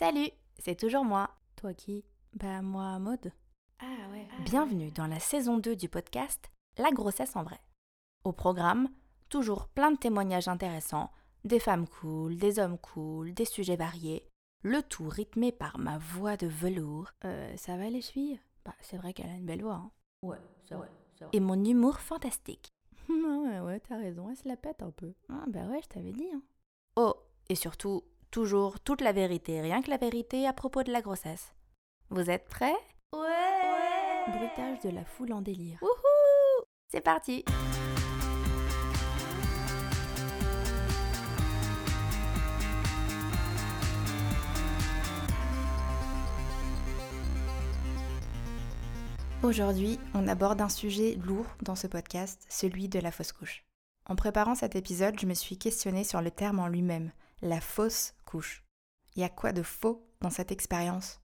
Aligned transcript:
Salut, 0.00 0.30
c'est 0.58 0.76
toujours 0.76 1.04
moi. 1.04 1.28
Toi 1.56 1.74
qui? 1.74 2.06
Bah 2.32 2.62
moi, 2.62 2.98
mode. 2.98 3.34
Ah 3.80 4.08
ouais. 4.10 4.26
Bienvenue 4.46 4.90
dans 4.90 5.06
la 5.06 5.20
saison 5.20 5.58
2 5.58 5.76
du 5.76 5.90
podcast 5.90 6.50
La 6.78 6.90
grossesse 6.90 7.36
en 7.36 7.42
vrai. 7.42 7.60
Au 8.24 8.32
programme, 8.32 8.88
toujours 9.28 9.68
plein 9.68 9.90
de 9.90 9.98
témoignages 9.98 10.48
intéressants, 10.48 11.10
des 11.44 11.60
femmes 11.60 11.86
cool, 11.86 12.36
des 12.36 12.58
hommes 12.58 12.78
cool, 12.78 13.34
des 13.34 13.44
sujets 13.44 13.76
variés, 13.76 14.26
le 14.62 14.82
tout 14.82 15.06
rythmé 15.06 15.52
par 15.52 15.78
ma 15.78 15.98
voix 15.98 16.38
de 16.38 16.46
velours. 16.46 17.10
Euh, 17.26 17.54
ça 17.58 17.76
va 17.76 17.90
les 17.90 18.00
filles? 18.00 18.40
Bah 18.64 18.74
c'est 18.80 18.96
vrai 18.96 19.12
qu'elle 19.12 19.28
a 19.28 19.34
une 19.34 19.44
belle 19.44 19.62
voix. 19.62 19.82
Hein. 19.84 19.90
Ouais, 20.22 20.40
c'est 20.64 20.76
vrai, 20.76 20.88
Et 21.34 21.40
mon 21.40 21.62
humour 21.62 22.00
fantastique. 22.00 22.72
ouais, 23.10 23.60
ouais, 23.60 23.80
t'as 23.80 23.98
raison, 23.98 24.30
elle 24.30 24.36
se 24.38 24.48
la 24.48 24.56
pète 24.56 24.82
un 24.82 24.92
peu. 24.92 25.12
Ah 25.28 25.44
bah 25.48 25.66
ouais, 25.66 25.82
je 25.82 25.88
t'avais 25.88 26.12
dit. 26.12 26.30
Hein. 26.34 26.40
Oh, 26.96 27.12
et 27.50 27.54
surtout, 27.54 28.02
toujours 28.30 28.80
toute 28.80 29.00
la 29.00 29.12
vérité, 29.12 29.60
rien 29.60 29.82
que 29.82 29.90
la 29.90 29.96
vérité 29.96 30.46
à 30.46 30.52
propos 30.52 30.82
de 30.82 30.92
la 30.92 31.02
grossesse. 31.02 31.52
Vous 32.10 32.30
êtes 32.30 32.48
prêts? 32.48 32.76
Ouais, 33.12 34.32
Bruitage 34.32 34.80
de 34.80 34.90
la 34.90 35.04
foule 35.04 35.32
en 35.32 35.40
délire. 35.40 35.78
Wouhou 35.82 36.64
C'est 36.88 37.00
parti 37.00 37.44
Aujourd'hui, 49.42 49.98
on 50.12 50.28
aborde 50.28 50.60
un 50.60 50.68
sujet 50.68 51.18
lourd 51.24 51.46
dans 51.62 51.74
ce 51.74 51.86
podcast, 51.86 52.44
celui 52.50 52.90
de 52.90 52.98
la 52.98 53.10
fausse 53.10 53.32
couche. 53.32 53.64
En 54.04 54.14
préparant 54.14 54.54
cet 54.54 54.76
épisode, 54.76 55.18
je 55.18 55.26
me 55.26 55.32
suis 55.32 55.56
questionnée 55.56 56.04
sur 56.04 56.20
le 56.20 56.30
terme 56.30 56.58
en 56.58 56.66
lui-même, 56.68 57.10
la 57.42 57.60
fausse 57.60 58.14
couche. 58.24 58.64
Il 59.14 59.20
y 59.20 59.24
a 59.24 59.28
quoi 59.28 59.52
de 59.52 59.62
faux 59.62 60.06
dans 60.20 60.30
cette 60.30 60.52
expérience? 60.52 61.20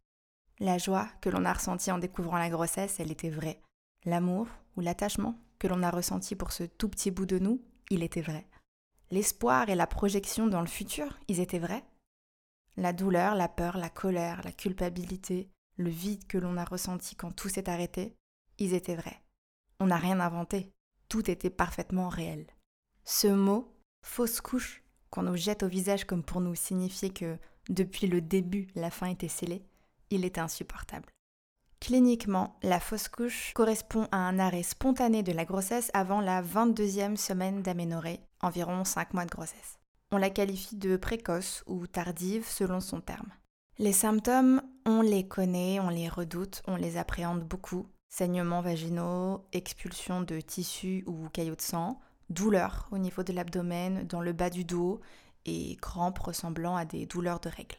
La 0.59 0.79
joie 0.79 1.09
que 1.21 1.29
l'on 1.29 1.45
a 1.45 1.53
ressentie 1.53 1.91
en 1.91 1.99
découvrant 1.99 2.39
la 2.39 2.49
grossesse, 2.49 2.99
elle 2.99 3.13
était 3.13 3.31
vraie. 3.31 3.61
L'amour 4.05 4.49
ou 4.77 4.81
l'attachement 4.81 5.39
que 5.59 5.67
l'on 5.67 5.83
a 5.83 5.91
ressenti 5.91 6.35
pour 6.35 6.53
ce 6.53 6.65
tout 6.65 6.89
petit 6.89 7.11
bout 7.11 7.27
de 7.27 7.39
nous, 7.39 7.63
il 7.91 8.03
était 8.03 8.23
vrai. 8.23 8.47
L'espoir 9.11 9.69
et 9.69 9.75
la 9.75 9.87
projection 9.87 10.47
dans 10.47 10.61
le 10.61 10.67
futur, 10.67 11.19
ils 11.29 11.41
étaient 11.41 11.59
vrais? 11.59 11.85
La 12.77 12.93
douleur, 12.93 13.35
la 13.35 13.49
peur, 13.49 13.77
la 13.77 13.91
colère, 13.91 14.43
la 14.45 14.53
culpabilité, 14.53 15.51
le 15.77 15.91
vide 15.91 16.27
que 16.27 16.39
l'on 16.39 16.57
a 16.57 16.65
ressenti 16.65 17.15
quand 17.15 17.33
tout 17.33 17.49
s'est 17.49 17.69
arrêté, 17.69 18.17
ils 18.59 18.75
étaient 18.75 18.97
vrais. 18.97 19.23
On 19.81 19.87
n'a 19.87 19.97
rien 19.97 20.21
inventé, 20.21 20.73
tout 21.09 21.31
était 21.31 21.51
parfaitement 21.51 22.09
réel. 22.09 22.47
Ce 23.05 23.29
mot, 23.29 23.77
fausse 24.03 24.41
couche, 24.41 24.83
qu'on 25.17 25.23
nous 25.23 25.37
jette 25.37 25.63
au 25.63 25.69
visage 25.69 26.05
comme 26.05 26.23
pour 26.23 26.43
nous 26.43 26.55
signifier 26.55 27.09
que 27.09 27.39
depuis 27.71 28.07
le 28.07 28.21
début 28.21 28.69
la 28.75 28.91
fin 28.91 29.07
était 29.07 29.29
scellée, 29.29 29.65
il 30.11 30.27
était 30.27 30.43
insupportable. 30.43 31.07
Cliniquement, 31.81 32.59
la 32.63 32.81
fausse 32.81 33.09
couche 33.09 33.53
correspond 33.55 34.09
à 34.13 34.19
un 34.19 34.39
arrêt 34.39 34.63
spontané 34.63 35.23
de 35.23 35.33
la 35.33 35.47
grossesse 35.47 35.91
avant 35.95 36.21
la 36.21 36.43
22e 36.43 37.17
semaine 37.17 37.63
d'aménorrhée, 37.63 38.21
environ 38.43 38.85
5 38.85 39.15
mois 39.15 39.25
de 39.25 39.31
grossesse. 39.31 39.79
On 40.13 40.19
la 40.19 40.29
qualifie 40.29 40.77
de 40.77 40.99
précoce 40.99 41.65
ou 41.67 41.87
tardive 41.87 42.47
selon 42.47 42.81
son 42.81 43.01
terme. 43.01 43.31
Les 43.79 43.95
symptômes, 43.95 44.61
on 44.85 45.01
les 45.01 45.27
connaît, 45.27 45.81
on 45.81 45.89
les 45.89 46.11
redoute, 46.11 46.63
on 46.67 46.77
les 46.77 46.99
appréhende 46.99 47.43
beaucoup. 47.43 47.87
Saignements 48.11 48.61
vaginaux, 48.61 49.47
expulsion 49.53 50.21
de 50.21 50.41
tissus 50.41 51.05
ou 51.07 51.29
caillots 51.31 51.57
de 51.57 51.63
sang, 51.63 52.01
douleurs 52.31 52.89
au 52.91 52.99
niveau 52.99 53.23
de 53.23 53.33
l'abdomen, 53.33 54.07
dans 54.07 54.21
le 54.21 54.33
bas 54.33 54.51
du 54.51 54.65
dos 54.65 55.01
et 55.45 55.77
crampes 55.81 56.19
ressemblant 56.19 56.77
à 56.77 56.85
des 56.85 57.07
douleurs 57.07 57.41
de 57.41 57.49
règles. 57.49 57.77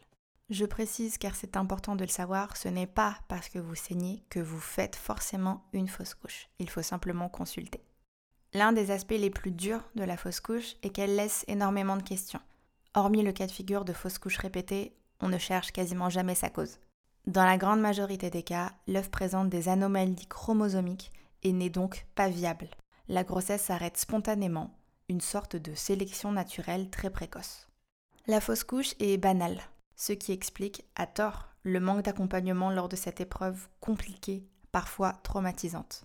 Je 0.50 0.64
précise 0.64 1.18
car 1.18 1.34
c'est 1.34 1.58
important 1.58 1.94
de 1.94 2.04
le 2.04 2.10
savoir, 2.10 2.56
ce 2.56 2.68
n'est 2.68 2.86
pas 2.86 3.18
parce 3.28 3.50
que 3.50 3.58
vous 3.58 3.74
saignez 3.74 4.24
que 4.30 4.40
vous 4.40 4.60
faites 4.60 4.96
forcément 4.96 5.62
une 5.74 5.88
fausse 5.88 6.14
couche. 6.14 6.48
Il 6.58 6.70
faut 6.70 6.82
simplement 6.82 7.28
consulter. 7.28 7.82
L'un 8.54 8.72
des 8.72 8.90
aspects 8.90 9.10
les 9.10 9.28
plus 9.28 9.50
durs 9.50 9.84
de 9.94 10.04
la 10.04 10.16
fausse 10.16 10.40
couche 10.40 10.76
est 10.82 10.88
qu'elle 10.88 11.16
laisse 11.16 11.44
énormément 11.48 11.98
de 11.98 12.02
questions. 12.02 12.40
Hormis 12.94 13.22
le 13.22 13.32
cas 13.32 13.46
de 13.46 13.52
figure 13.52 13.84
de 13.84 13.92
fausse 13.92 14.18
couche 14.18 14.38
répétée, 14.38 14.96
on 15.20 15.28
ne 15.28 15.36
cherche 15.36 15.70
quasiment 15.70 16.08
jamais 16.08 16.34
sa 16.34 16.48
cause. 16.48 16.78
Dans 17.26 17.44
la 17.44 17.58
grande 17.58 17.80
majorité 17.80 18.30
des 18.30 18.42
cas, 18.42 18.72
l'œuf 18.86 19.10
présente 19.10 19.50
des 19.50 19.68
anomalies 19.68 20.26
chromosomiques 20.28 21.12
et 21.42 21.52
n'est 21.52 21.68
donc 21.68 22.06
pas 22.14 22.30
viable 22.30 22.68
la 23.08 23.24
grossesse 23.24 23.62
s'arrête 23.64 23.96
spontanément, 23.96 24.74
une 25.08 25.20
sorte 25.20 25.56
de 25.56 25.74
sélection 25.74 26.32
naturelle 26.32 26.90
très 26.90 27.10
précoce. 27.10 27.68
La 28.26 28.40
fausse 28.40 28.64
couche 28.64 28.94
est 29.00 29.16
banale, 29.16 29.60
ce 29.96 30.12
qui 30.12 30.32
explique, 30.32 30.84
à 30.94 31.06
tort, 31.06 31.48
le 31.62 31.80
manque 31.80 32.02
d'accompagnement 32.02 32.70
lors 32.70 32.88
de 32.88 32.96
cette 32.96 33.20
épreuve 33.20 33.68
compliquée, 33.80 34.46
parfois 34.70 35.14
traumatisante. 35.22 36.04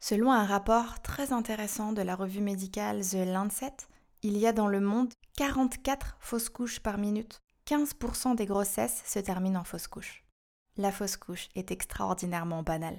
Selon 0.00 0.30
un 0.30 0.44
rapport 0.44 1.00
très 1.00 1.32
intéressant 1.32 1.92
de 1.92 2.02
la 2.02 2.14
revue 2.14 2.42
médicale 2.42 3.00
The 3.00 3.26
Lancet, 3.26 3.74
il 4.22 4.36
y 4.36 4.46
a 4.46 4.52
dans 4.52 4.68
le 4.68 4.80
monde 4.80 5.12
44 5.36 6.16
fausses 6.20 6.50
couches 6.50 6.80
par 6.80 6.98
minute. 6.98 7.40
15% 7.66 8.36
des 8.36 8.44
grossesses 8.44 9.02
se 9.06 9.18
terminent 9.18 9.60
en 9.60 9.64
fausse 9.64 9.88
couche. 9.88 10.22
La 10.76 10.92
fausse 10.92 11.16
couche 11.16 11.48
est 11.54 11.70
extraordinairement 11.70 12.62
banale. 12.62 12.98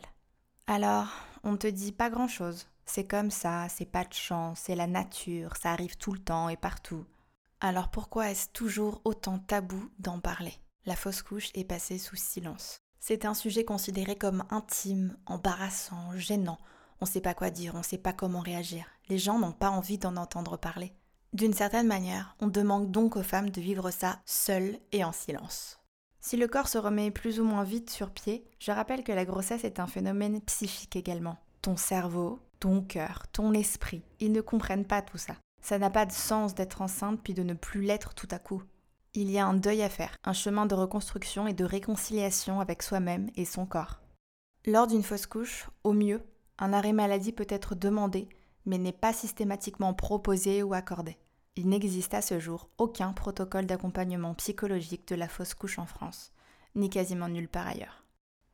Alors, 0.65 1.07
on 1.43 1.51
ne 1.51 1.57
te 1.57 1.67
dit 1.67 1.91
pas 1.91 2.09
grand-chose, 2.09 2.67
c'est 2.85 3.07
comme 3.07 3.31
ça, 3.31 3.67
c'est 3.69 3.85
pas 3.85 4.05
de 4.05 4.13
chance, 4.13 4.61
c'est 4.63 4.75
la 4.75 4.87
nature, 4.87 5.55
ça 5.57 5.71
arrive 5.71 5.97
tout 5.97 6.13
le 6.13 6.19
temps 6.19 6.49
et 6.49 6.57
partout. 6.57 7.05
Alors 7.59 7.89
pourquoi 7.89 8.29
est-ce 8.31 8.49
toujours 8.49 9.01
autant 9.05 9.39
tabou 9.39 9.89
d'en 9.99 10.19
parler? 10.19 10.53
La 10.85 10.95
fausse 10.95 11.21
couche 11.21 11.49
est 11.55 11.63
passée 11.63 11.97
sous 11.97 12.15
silence. 12.15 12.79
C'est 12.99 13.25
un 13.25 13.33
sujet 13.33 13.65
considéré 13.65 14.15
comme 14.15 14.45
intime, 14.49 15.17
embarrassant, 15.25 16.15
gênant. 16.15 16.59
On 17.01 17.05
sait 17.05 17.21
pas 17.21 17.33
quoi 17.33 17.49
dire, 17.49 17.73
on 17.75 17.83
sait 17.83 17.97
pas 17.97 18.13
comment 18.13 18.39
réagir. 18.39 18.85
Les 19.09 19.17
gens 19.17 19.39
n'ont 19.39 19.51
pas 19.51 19.69
envie 19.69 19.97
d'en 19.97 20.15
entendre 20.15 20.57
parler. 20.57 20.93
D'une 21.33 21.53
certaine 21.53 21.87
manière, 21.87 22.35
on 22.39 22.47
demande 22.47 22.91
donc 22.91 23.15
aux 23.15 23.23
femmes 23.23 23.49
de 23.49 23.61
vivre 23.61 23.91
ça 23.91 24.19
seules 24.25 24.79
et 24.91 25.03
en 25.03 25.11
silence. 25.11 25.79
Si 26.19 26.37
le 26.37 26.47
corps 26.47 26.67
se 26.67 26.77
remet 26.77 27.11
plus 27.11 27.39
ou 27.39 27.43
moins 27.43 27.63
vite 27.63 27.89
sur 27.89 28.09
pied, 28.09 28.47
je 28.59 28.71
rappelle 28.71 29.03
que 29.03 29.11
la 29.11 29.25
grossesse 29.25 29.63
est 29.63 29.79
un 29.79 29.85
phénomène 29.85 30.41
psychique 30.41 30.95
également. 30.95 31.37
Ton 31.61 31.77
cerveau, 31.77 32.39
ton 32.59 32.81
cœur, 32.81 33.23
ton 33.31 33.53
esprit, 33.53 34.03
ils 34.19 34.31
ne 34.31 34.41
comprennent 34.41 34.85
pas 34.85 35.01
tout 35.01 35.17
ça. 35.17 35.35
Ça 35.61 35.79
n'a 35.79 35.89
pas 35.89 36.05
de 36.05 36.11
sens 36.11 36.53
d'être 36.53 36.81
enceinte 36.81 37.21
puis 37.23 37.33
de 37.33 37.43
ne 37.43 37.53
plus 37.53 37.81
l'être 37.81 38.13
tout 38.13 38.27
à 38.31 38.39
coup. 38.39 38.63
Il 39.13 39.31
y 39.31 39.39
a 39.39 39.45
un 39.45 39.53
deuil 39.53 39.81
à 39.81 39.89
faire, 39.89 40.15
un 40.23 40.33
chemin 40.33 40.65
de 40.65 40.75
reconstruction 40.75 41.47
et 41.47 41.53
de 41.53 41.63
réconciliation 41.63 42.59
avec 42.59 42.83
soi-même 42.83 43.29
et 43.35 43.45
son 43.45 43.65
corps. 43.65 44.01
Lors 44.65 44.87
d'une 44.87 45.03
fausse 45.03 45.25
couche, 45.25 45.69
au 45.83 45.93
mieux, 45.93 46.21
un 46.59 46.73
arrêt 46.73 46.93
maladie 46.93 47.31
peut 47.31 47.47
être 47.49 47.75
demandé, 47.75 48.27
mais 48.65 48.77
n'est 48.77 48.91
pas 48.91 49.13
systématiquement 49.13 49.93
proposé 49.93 50.63
ou 50.63 50.73
accordé. 50.73 51.17
Il 51.55 51.69
n'existe 51.69 52.13
à 52.13 52.21
ce 52.21 52.39
jour 52.39 52.69
aucun 52.77 53.13
protocole 53.13 53.65
d'accompagnement 53.65 54.33
psychologique 54.33 55.07
de 55.07 55.15
la 55.15 55.29
fausse 55.29 55.53
couche 55.53 55.79
en 55.79 55.85
France, 55.85 56.33
ni 56.75 56.89
quasiment 56.89 57.29
nulle 57.29 57.47
part 57.47 57.67
ailleurs. 57.67 58.03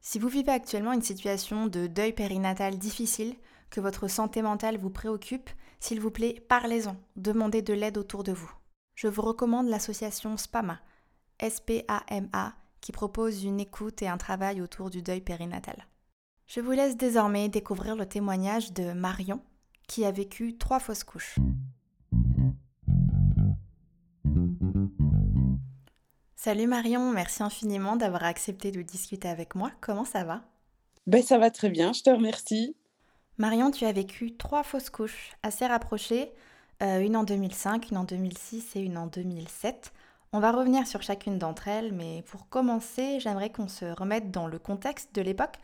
Si 0.02 0.20
vous 0.20 0.30
vivez 0.30 0.52
actuellement 0.52 0.94
une 0.94 1.02
situation 1.02 1.68
de 1.68 1.88
deuil 1.88 2.14
périnatal 2.14 2.78
difficile, 2.78 3.36
que 3.72 3.80
votre 3.80 4.08
santé 4.08 4.44
mentale 4.44 4.78
vous 4.78 4.92
préoccupe, 4.92 5.50
s'il 5.80 6.00
vous 6.00 6.12
plaît, 6.12 6.46
parlez-en, 6.48 6.98
demandez 7.16 7.64
de 7.64 7.74
l'aide 7.74 7.98
autour 7.98 8.24
de 8.24 8.34
vous. 8.34 8.52
Je 8.94 9.08
vous 9.08 9.24
recommande 9.24 9.68
l'association 9.68 10.38
SPAMA, 10.38 10.80
S-P-A-M-A, 11.40 12.54
qui 12.82 12.92
propose 12.92 13.44
une 13.44 13.60
écoute 13.60 14.02
et 14.02 14.08
un 14.08 14.18
travail 14.18 14.62
autour 14.62 14.90
du 14.90 15.02
deuil 15.02 15.22
périnatal. 15.22 15.88
Je 16.46 16.60
vous 16.60 16.72
laisse 16.72 16.98
désormais 16.98 17.50
découvrir 17.50 17.96
le 17.96 18.06
témoignage 18.06 18.74
de 18.74 18.92
Marion, 18.92 19.42
qui 19.88 20.06
a 20.06 20.12
vécu 20.12 20.58
trois 20.58 20.80
fausses 20.80 21.06
couches. 21.06 21.40
Salut 26.36 26.68
Marion, 26.68 27.12
merci 27.12 27.44
infiniment 27.44 27.96
d'avoir 27.96 28.24
accepté 28.24 28.72
de 28.72 28.82
discuter 28.82 29.30
avec 29.30 29.56
moi. 29.56 29.72
Comment 29.80 30.06
ça 30.06 30.24
va? 30.24 30.42
Ben, 31.08 31.22
Ça 31.22 31.38
va 31.38 31.52
très 31.52 31.70
bien, 31.70 31.94
je 31.94 32.02
te 32.02 32.10
remercie. 32.10 32.76
Marion, 33.42 33.72
tu 33.72 33.86
as 33.86 33.92
vécu 33.92 34.38
trois 34.38 34.62
fausses 34.62 34.92
couches 34.92 35.32
assez 35.42 35.66
rapprochées, 35.66 36.32
euh, 36.84 37.00
une 37.00 37.18
en 37.18 37.24
2005, 37.24 37.90
une 37.90 37.98
en 37.98 38.04
2006 38.04 38.76
et 38.76 38.82
une 38.82 39.00
en 39.00 39.08
2007. 39.08 39.94
On 40.32 40.40
va 40.40 40.52
revenir 40.52 40.86
sur 40.86 41.02
chacune 41.02 41.40
d'entre 41.40 41.68
elles, 41.68 41.92
mais 41.92 42.24
pour 42.28 42.50
commencer, 42.50 43.20
j'aimerais 43.20 43.50
qu'on 43.50 43.68
se 43.68 43.86
remette 43.86 44.30
dans 44.30 44.46
le 44.46 44.60
contexte 44.60 45.16
de 45.16 45.24
l'époque. 45.24 45.56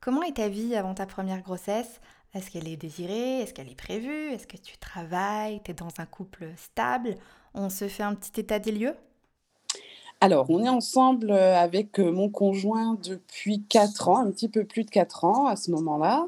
Comment 0.00 0.22
est 0.22 0.38
ta 0.38 0.48
vie 0.48 0.74
avant 0.76 0.94
ta 0.94 1.04
première 1.04 1.42
grossesse? 1.42 2.00
Est-ce 2.32 2.50
qu'elle 2.50 2.68
est 2.68 2.78
désirée? 2.78 3.42
Est-ce 3.42 3.52
qu'elle 3.52 3.70
est 3.70 3.74
prévue? 3.74 4.32
Est-ce 4.32 4.46
que 4.46 4.56
tu 4.56 4.78
travailles? 4.78 5.60
Tu 5.62 5.72
es 5.72 5.74
dans 5.74 5.92
un 5.98 6.06
couple 6.06 6.46
stable? 6.56 7.16
On 7.52 7.68
se 7.68 7.86
fait 7.86 8.02
un 8.02 8.14
petit 8.14 8.40
état 8.40 8.58
des 8.58 8.72
lieux? 8.72 8.96
Alors, 10.22 10.46
on 10.48 10.64
est 10.64 10.68
ensemble, 10.68 11.30
heu, 11.30 11.34
avec, 11.34 12.00
heu, 12.00 12.10
mon 12.10 12.30
conjoint 12.30 12.96
depuis 13.04 13.62
4 13.68 14.08
ans, 14.08 14.16
un 14.16 14.30
petit 14.30 14.48
peu 14.48 14.64
plus 14.64 14.84
de 14.84 14.90
4 14.90 15.24
ans 15.26 15.46
à 15.46 15.56
ce 15.56 15.70
moment-là. 15.72 16.26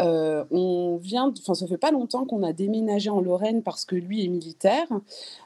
Heu, 0.00 0.44
on 0.52 0.96
vient 0.98 1.32
enfin, 1.38 1.54
ça 1.54 1.66
fait 1.68 1.78
pas 1.78 1.92
longtemps 1.92 2.24
qu'on 2.26 2.42
a 2.44 2.52
déménagé 2.54 3.10
en 3.10 3.20
Lorraine 3.20 3.62
parce 3.62 3.84
que 3.84 3.96
lui 3.96 4.24
est 4.24 4.28
militaire. 4.28 4.86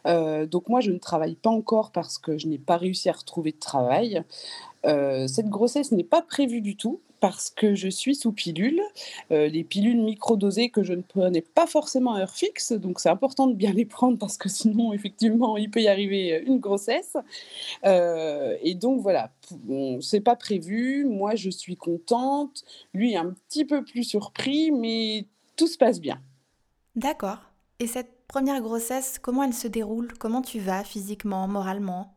Donc 0.06 0.68
moi, 0.68 0.80
je 0.80 0.92
ne 0.92 0.98
travaille 0.98 1.36
pas 1.36 1.50
encore 1.50 1.92
parce 1.92 2.18
que 2.18 2.38
je 2.38 2.48
n'ai 2.48 2.58
pas 2.58 2.76
réussi 2.78 3.08
à 3.08 3.12
retrouver 3.12 3.52
de 3.52 3.58
travail. 3.58 4.22
Heu, 4.86 5.26
cette 5.28 5.48
grossesse 5.48 5.92
n'est 5.92 6.04
pas 6.04 6.22
prévue 6.22 6.60
du 6.60 6.76
tout 6.76 7.00
parce 7.20 7.48
que 7.48 7.74
je 7.74 7.88
suis 7.88 8.14
sous 8.14 8.32
pilule, 8.32 8.82
heu, 9.32 9.46
les 9.46 9.64
pilules 9.64 10.02
microdosées 10.02 10.68
que 10.68 10.82
je 10.82 10.92
ne 10.92 11.00
prenais 11.00 11.40
pas 11.40 11.66
forcément 11.66 12.14
à 12.14 12.20
heure 12.20 12.34
fixe, 12.34 12.72
donc 12.72 13.00
c'est 13.00 13.08
important 13.08 13.46
de 13.46 13.54
bien 13.54 13.72
les 13.72 13.86
prendre 13.86 14.18
parce 14.18 14.36
que 14.36 14.50
sinon 14.50 14.92
effectivement 14.92 15.56
il 15.56 15.70
peut 15.70 15.80
y 15.80 15.88
arriver, 15.88 16.34
heu, 16.34 16.46
une 16.46 16.58
grossesse. 16.58 17.16
Et 17.84 18.74
donc 18.74 19.00
voilà, 19.00 19.32
bon, 19.50 20.00
c'est 20.00 20.20
pas 20.20 20.36
prévu, 20.36 21.04
moi 21.06 21.34
je 21.34 21.50
suis 21.50 21.76
contente, 21.76 22.64
lui 22.92 23.16
un 23.16 23.30
petit 23.48 23.64
peu 23.64 23.84
plus 23.84 24.04
surpris, 24.04 24.70
mais 24.70 25.26
tout 25.56 25.66
se 25.66 25.78
passe 25.78 26.00
bien. 26.00 26.20
D'accord. 26.96 27.38
Et 27.80 27.86
cette 27.86 28.26
première 28.28 28.60
grossesse, 28.60 29.18
comment 29.18 29.42
elle 29.42 29.54
se 29.54 29.68
déroule? 29.68 30.12
Comment 30.18 30.42
tu 30.42 30.60
vas 30.60 30.84
physiquement, 30.84 31.48
moralement? 31.48 32.13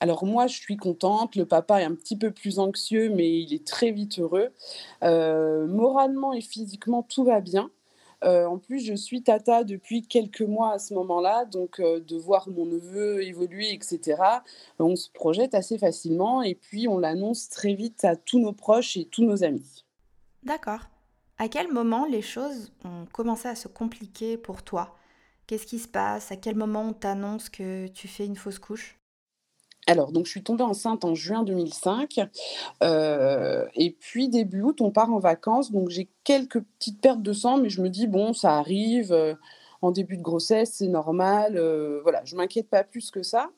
Alors 0.00 0.24
moi, 0.24 0.46
je 0.46 0.56
suis 0.56 0.76
contente, 0.76 1.34
le 1.36 1.44
papa 1.46 1.80
est 1.80 1.84
un 1.84 1.94
petit 1.94 2.16
peu 2.16 2.30
plus 2.30 2.58
anxieux, 2.60 3.10
mais 3.10 3.40
il 3.40 3.52
est 3.52 3.66
très 3.66 3.90
vite 3.90 4.18
heureux. 4.20 4.50
Heu, 5.02 5.66
moralement 5.66 6.32
et 6.32 6.40
physiquement, 6.40 7.02
tout 7.02 7.24
va 7.24 7.40
bien. 7.40 7.70
Heu, 8.24 8.46
en 8.46 8.58
plus, 8.58 8.80
je 8.80 8.94
suis 8.94 9.22
tata 9.22 9.64
depuis 9.64 10.02
quelques 10.02 10.42
mois 10.42 10.72
à 10.72 10.78
ce 10.78 10.94
moment-là, 10.94 11.44
donc 11.46 11.80
heu, 11.80 12.00
de 12.00 12.16
voir 12.16 12.48
mon 12.48 12.66
neveu 12.66 13.22
évoluer 13.24 13.72
et 13.74 13.78
cetera, 13.82 14.44
on 14.78 14.96
se 14.96 15.10
projette 15.10 15.54
assez 15.54 15.78
facilement 15.78 16.42
et 16.42 16.54
puis 16.54 16.88
on 16.88 16.98
l'annonce 16.98 17.48
très 17.48 17.74
vite 17.74 18.04
à 18.04 18.16
tous 18.16 18.38
nos 18.40 18.52
proches 18.52 18.96
et 18.96 19.04
tous 19.04 19.24
nos 19.24 19.44
amis. 19.44 19.84
D'accord. 20.42 20.80
À 21.38 21.48
quel 21.48 21.72
moment 21.72 22.04
les 22.06 22.22
choses 22.22 22.72
ont 22.84 23.06
commencé 23.12 23.46
à 23.48 23.54
se 23.54 23.68
compliquer 23.68 24.36
pour 24.36 24.62
toi? 24.64 24.96
Qu'est-ce 25.46 25.66
qui 25.66 25.78
se 25.78 25.88
passe? 25.88 26.32
À 26.32 26.36
quel 26.36 26.56
moment 26.56 26.88
on 26.88 26.92
t'annonce 26.92 27.48
que 27.48 27.86
tu 27.88 28.08
fais 28.08 28.26
une 28.26 28.36
fausse 28.36 28.58
couche? 28.58 28.97
Alors 29.88 30.12
donc 30.12 30.26
je 30.26 30.30
suis 30.32 30.42
tombée 30.42 30.64
enceinte 30.64 31.02
en 31.06 31.14
juin 31.14 31.44
2005, 31.44 32.20
heu 32.82 33.66
et 33.74 33.90
puis 33.98 34.28
début 34.28 34.60
août, 34.60 34.82
on 34.82 34.90
part 34.90 35.10
en 35.10 35.18
vacances, 35.18 35.72
donc 35.72 35.88
j'ai 35.88 36.10
quelques 36.24 36.60
petites 36.60 37.00
pertes 37.00 37.22
de 37.22 37.32
sang, 37.32 37.56
mais 37.56 37.70
je 37.70 37.80
me 37.80 37.88
dis: 37.88 38.06
«Bon, 38.06 38.34
ça 38.34 38.58
arrive, 38.58 39.12
heu, 39.14 39.36
en 39.80 39.90
début 39.90 40.18
de 40.18 40.22
grossesse, 40.22 40.74
c'est 40.74 40.88
normal», 40.88 41.56
heu, 41.56 42.00
voilà, 42.02 42.20
je 42.26 42.36
m'inquiète 42.36 42.68
pas 42.68 42.84
plus 42.84 43.10
que 43.10 43.22
ça. 43.22 43.48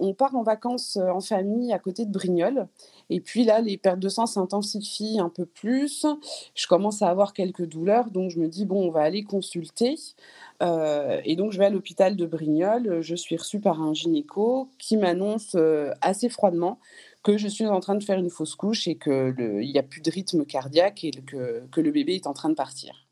On 0.00 0.14
part 0.14 0.34
en 0.34 0.42
vacances, 0.42 0.96
heu, 0.96 1.10
en 1.10 1.20
famille 1.20 1.72
à 1.72 1.78
côté 1.78 2.04
de 2.06 2.10
Brignoles 2.10 2.66
et 3.10 3.20
puis 3.20 3.44
là, 3.44 3.60
les 3.60 3.76
pertes 3.76 4.00
de 4.00 4.08
sang 4.08 4.26
s'intensifient 4.26 5.20
un 5.20 5.28
peu 5.28 5.44
plus. 5.46 6.06
Je 6.54 6.66
commence 6.66 7.02
à 7.02 7.08
avoir 7.08 7.32
quelques 7.32 7.66
douleurs, 7.66 8.10
donc 8.10 8.30
je 8.30 8.38
me 8.38 8.48
dis: 8.48 8.64
«Bon, 8.64 8.86
on 8.86 8.90
va 8.90 9.02
aller 9.02 9.24
consulter». 9.24 9.96
Heu 10.62 11.20
et 11.24 11.36
donc 11.36 11.52
je 11.52 11.58
vais 11.58 11.66
à 11.66 11.70
l'hôpital 11.70 12.16
de 12.16 12.26
Brignoles, 12.26 13.00
je 13.00 13.14
suis 13.14 13.36
reçue 13.36 13.60
par 13.60 13.80
un 13.80 13.94
gynéco 13.94 14.68
qui 14.78 14.96
m'annonce, 14.96 15.54
heu, 15.54 15.90
assez 16.02 16.28
froidement 16.28 16.78
que 17.22 17.36
je 17.38 17.48
suis 17.48 17.66
en 17.66 17.80
train 17.80 17.94
de 17.94 18.02
faire 18.04 18.18
une 18.18 18.30
fausse 18.30 18.54
couche 18.56 18.86
et 18.88 18.96
que 18.96 19.32
le 19.36 19.62
il 19.62 19.70
y 19.70 19.78
a 19.78 19.82
plus 19.82 20.00
de 20.02 20.10
rythme 20.10 20.44
cardiaque 20.44 21.04
et 21.04 21.10
que 21.12 21.62
que 21.70 21.80
le 21.80 21.90
bébé 21.90 22.14
est 22.16 22.26
en 22.26 22.34
train 22.34 22.48
de 22.50 22.54
partir. 22.54 23.06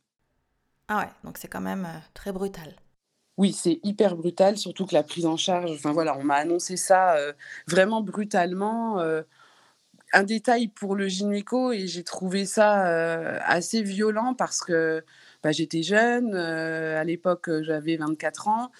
Ah 0.88 1.00
ouais, 1.00 1.08
donc 1.24 1.36
c'est 1.38 1.48
quand 1.48 1.60
même, 1.60 1.86
très 2.14 2.32
brutal. 2.32 2.74
Oui, 3.38 3.52
c'est 3.52 3.78
hyper 3.84 4.16
brutal, 4.16 4.56
surtout 4.58 4.84
que 4.84 4.94
la 4.94 5.04
prise 5.04 5.24
en 5.24 5.36
charge 5.36 5.70
enfin 5.70 5.92
voilà, 5.92 6.18
on 6.18 6.24
m'a 6.24 6.34
annoncé 6.34 6.76
ça, 6.76 7.16
heu, 7.20 7.34
vraiment 7.68 8.00
brutalement, 8.02 9.00
heu, 9.00 9.24
un 10.12 10.24
détail 10.24 10.68
pour 10.68 10.96
le 10.96 11.08
gynéco 11.08 11.72
et 11.72 11.86
j'ai 11.88 12.04
trouvé 12.04 12.46
ça, 12.46 12.90
heu, 13.36 13.38
assez 13.44 13.82
violent 13.82 14.34
parce 14.34 14.60
que, 14.62 15.04
bah, 15.42 15.52
j'étais 15.52 15.82
jeune, 15.82 16.34
à 16.36 17.04
l'époque, 17.04 17.50
j'avais 17.62 17.96
24 17.96 18.48
ans, 18.48 18.70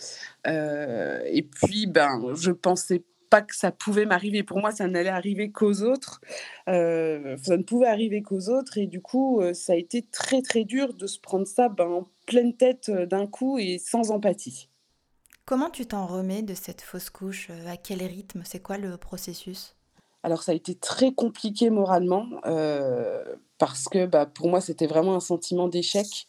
et 0.47 1.43
puis, 1.43 1.87
ben, 1.87 2.35
je 2.37 2.53
pensais 2.53 3.05
pas 3.31 3.43
que 3.43 3.55
ça 3.55 3.71
pouvait 3.73 4.07
m'arriver. 4.07 4.43
Pour 4.43 4.59
moi, 4.59 4.73
ça 4.73 4.87
n'allait 4.87 5.09
arriver 5.09 5.51
qu'aux 5.51 5.83
autres, 5.83 6.21
heu, 6.69 7.37
ça 7.43 7.57
ne 7.57 7.63
pouvait 7.63 7.87
arriver 7.87 8.23
qu'aux 8.23 8.49
autres 8.49 8.79
et 8.79 8.87
du 8.87 9.01
coup, 9.01 9.41
heu, 9.41 9.55
ça 9.55 9.75
a 9.75 9.77
été 9.77 10.03
très, 10.03 10.43
très 10.43 10.65
dur 10.65 10.95
de 10.95 11.07
se 11.07 11.19
prendre 11.21 11.47
ça, 11.47 11.69
ben, 11.69 11.87
en 11.89 12.09
pleine 12.27 12.57
tête, 12.57 12.89
heu, 12.89 13.07
d'un 13.07 13.27
coup 13.27 13.59
et 13.59 13.79
sans 13.79 14.11
empathie. 14.11 14.69
Comment 15.45 15.71
tu 15.71 15.87
t'en 15.87 16.07
remets 16.07 16.43
de 16.43 16.55
cette 16.55 16.83
fausse 16.83 17.11
couche? 17.11 17.51
À 17.67 17.77
quel 17.77 18.03
rythme? 18.03 18.43
C'est 18.45 18.61
quoi 18.61 18.77
le 18.77 18.97
processus? 18.97 19.75
Alors 20.23 20.43
ça 20.43 20.53
a 20.53 20.55
été 20.55 20.75
très 20.75 21.13
compliqué 21.13 21.71
moralement, 21.71 22.27
parce 23.57 23.85
que, 23.89 24.05
bah, 24.05 24.27
pour 24.27 24.49
moi, 24.49 24.61
c'était 24.61 24.87
vraiment 24.89 25.15
un 25.15 25.21
sentiment 25.21 25.69
d'échec. 25.69 26.27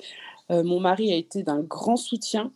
Mon 0.50 0.80
mari 0.80 1.12
a 1.12 1.16
été 1.16 1.44
d'un 1.44 1.60
grand 1.60 1.98
soutien, 1.98 2.54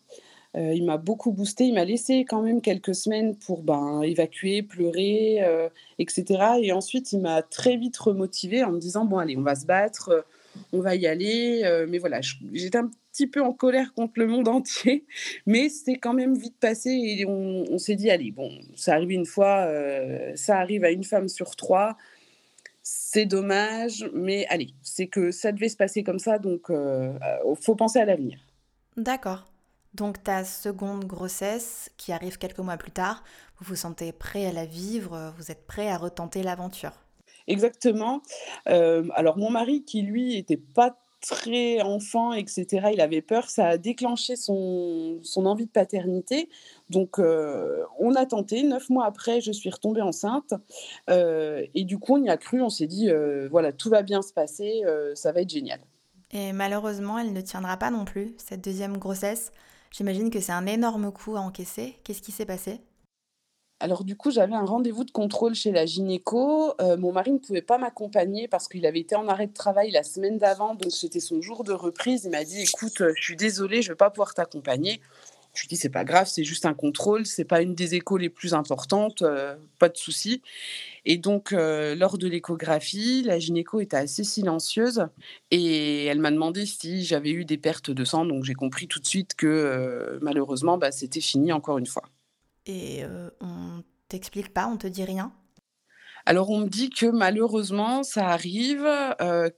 heu, 0.56 0.74
il 0.74 0.86
m'a 0.86 0.98
beaucoup 0.98 1.32
boostée, 1.32 1.66
il 1.66 1.74
m'a 1.74 1.86
laissé 1.86 2.26
quand 2.26 2.42
même 2.42 2.62
quelques 2.62 2.96
semaines 2.96 3.36
pour, 3.36 3.64
ben, 3.64 4.02
évacuer, 4.04 4.62
pleurer, 4.64 5.42
heu 5.44 5.70
et 6.00 6.06
cetera. 6.10 6.60
Et 6.60 6.72
ensuite 6.72 7.12
il 7.14 7.20
m'a 7.22 7.42
très 7.42 7.78
vite 7.78 7.98
remotivée 7.98 8.64
en 8.64 8.72
me 8.72 8.80
disant: 8.80 9.06
«Bon 9.06 9.18
allez, 9.18 9.38
on 9.38 9.42
va 9.42 9.56
se 9.56 9.66
battre, 9.66 10.10
heu, 10.12 10.24
on 10.72 10.80
va 10.82 10.96
y 10.96 11.08
aller», 11.08 11.64
mais 11.90 11.98
voilà, 11.98 12.20
j'étais 12.22 12.78
un 12.78 12.90
petit 13.12 13.28
peu 13.28 13.42
en 13.42 13.54
colère 13.54 13.94
contre 13.94 14.14
le 14.18 14.28
monde 14.28 14.48
entier, 14.60 15.06
mais 15.46 15.70
c'est 15.70 15.96
quand 15.96 16.14
même 16.14 16.36
vite 16.38 16.58
passé 16.60 16.90
et 16.92 17.26
on 17.26 17.64
on 17.72 17.78
s'est 17.78 17.96
dit: 17.96 18.10
«Allez, 18.12 18.32
bon, 18.32 18.52
c'est 18.76 18.92
arrivé 18.92 19.16
une 19.16 19.26
fois, 19.26 19.68
ça 20.36 20.58
arrive 20.60 20.84
à 20.84 20.92
une 20.92 21.04
femme 21.04 21.28
sur 21.30 21.56
3, 21.56 21.98
c'est 22.84 23.26
dommage, 23.26 24.10
mais 24.14 24.46
allez, 24.50 24.70
c'est 24.82 25.08
que 25.08 25.32
ça 25.32 25.52
devait 25.52 25.70
se 25.70 25.78
passer 25.78 26.04
comme 26.04 26.20
ça 26.20 26.38
donc 26.40 26.70
heu, 26.70 27.14
faut 27.62 27.76
penser 27.76 28.00
à 28.00 28.06
l'avenir». 28.06 28.40
D'accord. 28.98 29.53
Donc 29.94 30.24
ta 30.24 30.44
seconde 30.44 31.06
grossesse 31.06 31.92
qui 31.98 32.12
arrive 32.12 32.38
quelques 32.38 32.60
mois 32.60 32.78
plus 32.78 32.92
tard, 32.92 33.24
vous 33.60 33.66
vous 33.70 33.76
sentez 33.76 34.12
prêt 34.12 34.46
à 34.48 34.52
la 34.52 34.66
vivre, 34.66 35.34
vous 35.38 35.52
êtes 35.52 35.68
prêt 35.68 35.88
à 35.90 35.98
retenter 35.98 36.42
l'aventure? 36.42 36.94
Exactement. 37.48 38.22
Hem, 38.66 39.12
alors 39.16 39.38
mon 39.38 39.52
mari 39.52 39.84
qui 39.84 40.02
lui 40.02 40.36
était 40.36 40.58
pas 40.58 40.98
très 41.22 41.82
enfant 41.82 42.34
et 42.34 42.44
cetera, 42.48 42.92
il 42.92 43.00
avait 43.00 43.22
peur, 43.22 43.50
ça 43.50 43.68
a 43.68 43.78
déclenché 43.78 44.36
son 44.36 45.20
son 45.22 45.46
envie 45.46 45.66
de 45.66 45.72
paternité. 45.72 46.50
Donc 46.90 47.20
heu, 47.20 47.86
on 48.00 48.16
a 48.16 48.26
tenté. 48.26 48.64
9 48.64 48.90
mois 48.90 49.06
après, 49.06 49.42
je 49.42 49.52
suis 49.52 49.70
retombée 49.70 50.02
enceinte, 50.02 50.54
heu 51.10 51.68
et 51.74 51.84
du 51.86 51.98
coup, 52.00 52.16
on 52.18 52.24
y 52.24 52.30
a 52.30 52.38
cru. 52.38 52.62
On 52.62 52.70
s'est 52.70 52.88
dit, 52.88 53.10
«Voilà, 53.52 53.72
tout 53.72 53.90
va 53.90 54.02
bien 54.02 54.22
se 54.22 54.34
passer, 54.34 54.82
ça 55.16 55.32
va 55.32 55.42
être 55.42 55.50
génial». 55.50 55.80
Et 56.32 56.52
malheureusement, 56.52 57.20
elle 57.20 57.32
ne 57.32 57.42
tiendra 57.42 57.78
pas 57.78 57.92
non 57.92 58.06
plus, 58.06 58.34
cette 58.38 58.64
deuxième 58.64 58.98
grossesse. 58.98 59.52
J'imagine 59.94 60.32
que 60.32 60.40
c'est 60.40 60.52
un 60.52 60.66
énorme 60.66 61.12
coup 61.12 61.36
à 61.36 61.42
encaisser. 61.42 62.00
Qu'est-ce 62.04 62.24
qui 62.24 62.32
s'est 62.32 62.48
passé? 62.48 62.82
Alors 63.80 64.04
du 64.04 64.16
coup, 64.16 64.32
j'avais 64.32 64.56
un 64.56 64.66
rendez-vous 64.66 65.04
de 65.04 65.12
contrôle 65.12 65.54
chez 65.54 65.72
la 65.72 65.86
gynéco. 65.86 66.74
Heu, 66.82 66.98
mon 66.98 67.12
mari 67.12 67.32
ne 67.32 67.38
pouvait 67.38 67.62
pas 67.62 67.78
m'accompagner 67.78 68.48
parce 68.48 68.68
qu'il 68.68 68.88
avait 68.88 69.02
été 69.02 69.16
en 69.16 69.28
arrêt 69.28 69.46
de 69.46 69.54
travail 69.54 69.92
la 69.92 70.02
semaine 70.02 70.40
d'avant, 70.40 70.74
donc 70.74 70.92
c'était 70.92 71.20
son 71.20 71.42
jour 71.42 71.64
de 71.64 71.74
reprise. 71.74 72.24
Il 72.26 72.32
m'a 72.32 72.44
dit: 72.44 72.62
«Écoute, 72.62 73.02
heu, 73.02 73.14
je 73.16 73.24
suis 73.24 73.36
désolé, 73.36 73.84
je 73.84 73.90
vais 73.90 73.96
pas 73.96 74.10
pouvoir 74.10 74.34
t'accompagner». 74.34 75.00
Je 75.54 75.62
lui 75.62 75.68
dit: 75.68 75.76
«C'est 75.76 75.90
pas 75.90 76.04
grave, 76.04 76.28
c'est 76.28 76.44
juste 76.44 76.66
un 76.66 76.74
contrôle, 76.74 77.26
c'est 77.26 77.46
pas 77.46 77.62
une 77.62 77.76
des 77.76 77.94
échos 77.96 78.18
les 78.18 78.30
plus 78.30 78.54
importantes, 78.54 79.22
heu, 79.22 79.56
pas 79.80 79.90
de 79.90 79.98
souci» 79.98 80.42
et 81.06 81.18
donc 81.18 81.54
heu, 81.54 81.96
lors 81.96 82.18
de 82.18 82.28
l'échographie, 82.28 83.24
la 83.24 83.38
gynéco 83.40 83.82
était 83.82 83.98
assez 83.98 84.24
silencieuse 84.24 85.08
et 85.52 86.06
elle 86.06 86.20
m'a 86.20 86.32
demandé 86.32 86.66
si 86.66 87.04
j'avais 87.04 87.32
eu 87.32 87.46
des 87.46 87.58
pertes 87.58 87.92
de 87.92 88.06
sang, 88.06 88.26
donc 88.26 88.44
j'ai 88.46 88.54
compris 88.54 88.88
tout 88.88 89.00
de 89.00 89.06
suite 89.06 89.36
que, 89.36 89.48
heu, 89.48 90.20
malheureusement, 90.22 90.78
bah, 90.78 90.92
c'était 90.92 91.22
fini 91.22 91.52
encore 91.52 91.78
une 91.78 91.86
fois. 91.88 92.04
Et 92.66 93.04
on 93.42 93.84
t'explique 94.08 94.54
pas, 94.54 94.68
on 94.68 94.78
te 94.78 94.88
dit 94.88 95.04
rien? 95.04 95.34
Alors 96.26 96.50
on 96.52 96.60
me 96.60 96.70
dit 96.70 96.90
que 96.90 97.06
malheureusement 97.06 98.02
ça 98.04 98.30
arrive, 98.30 98.88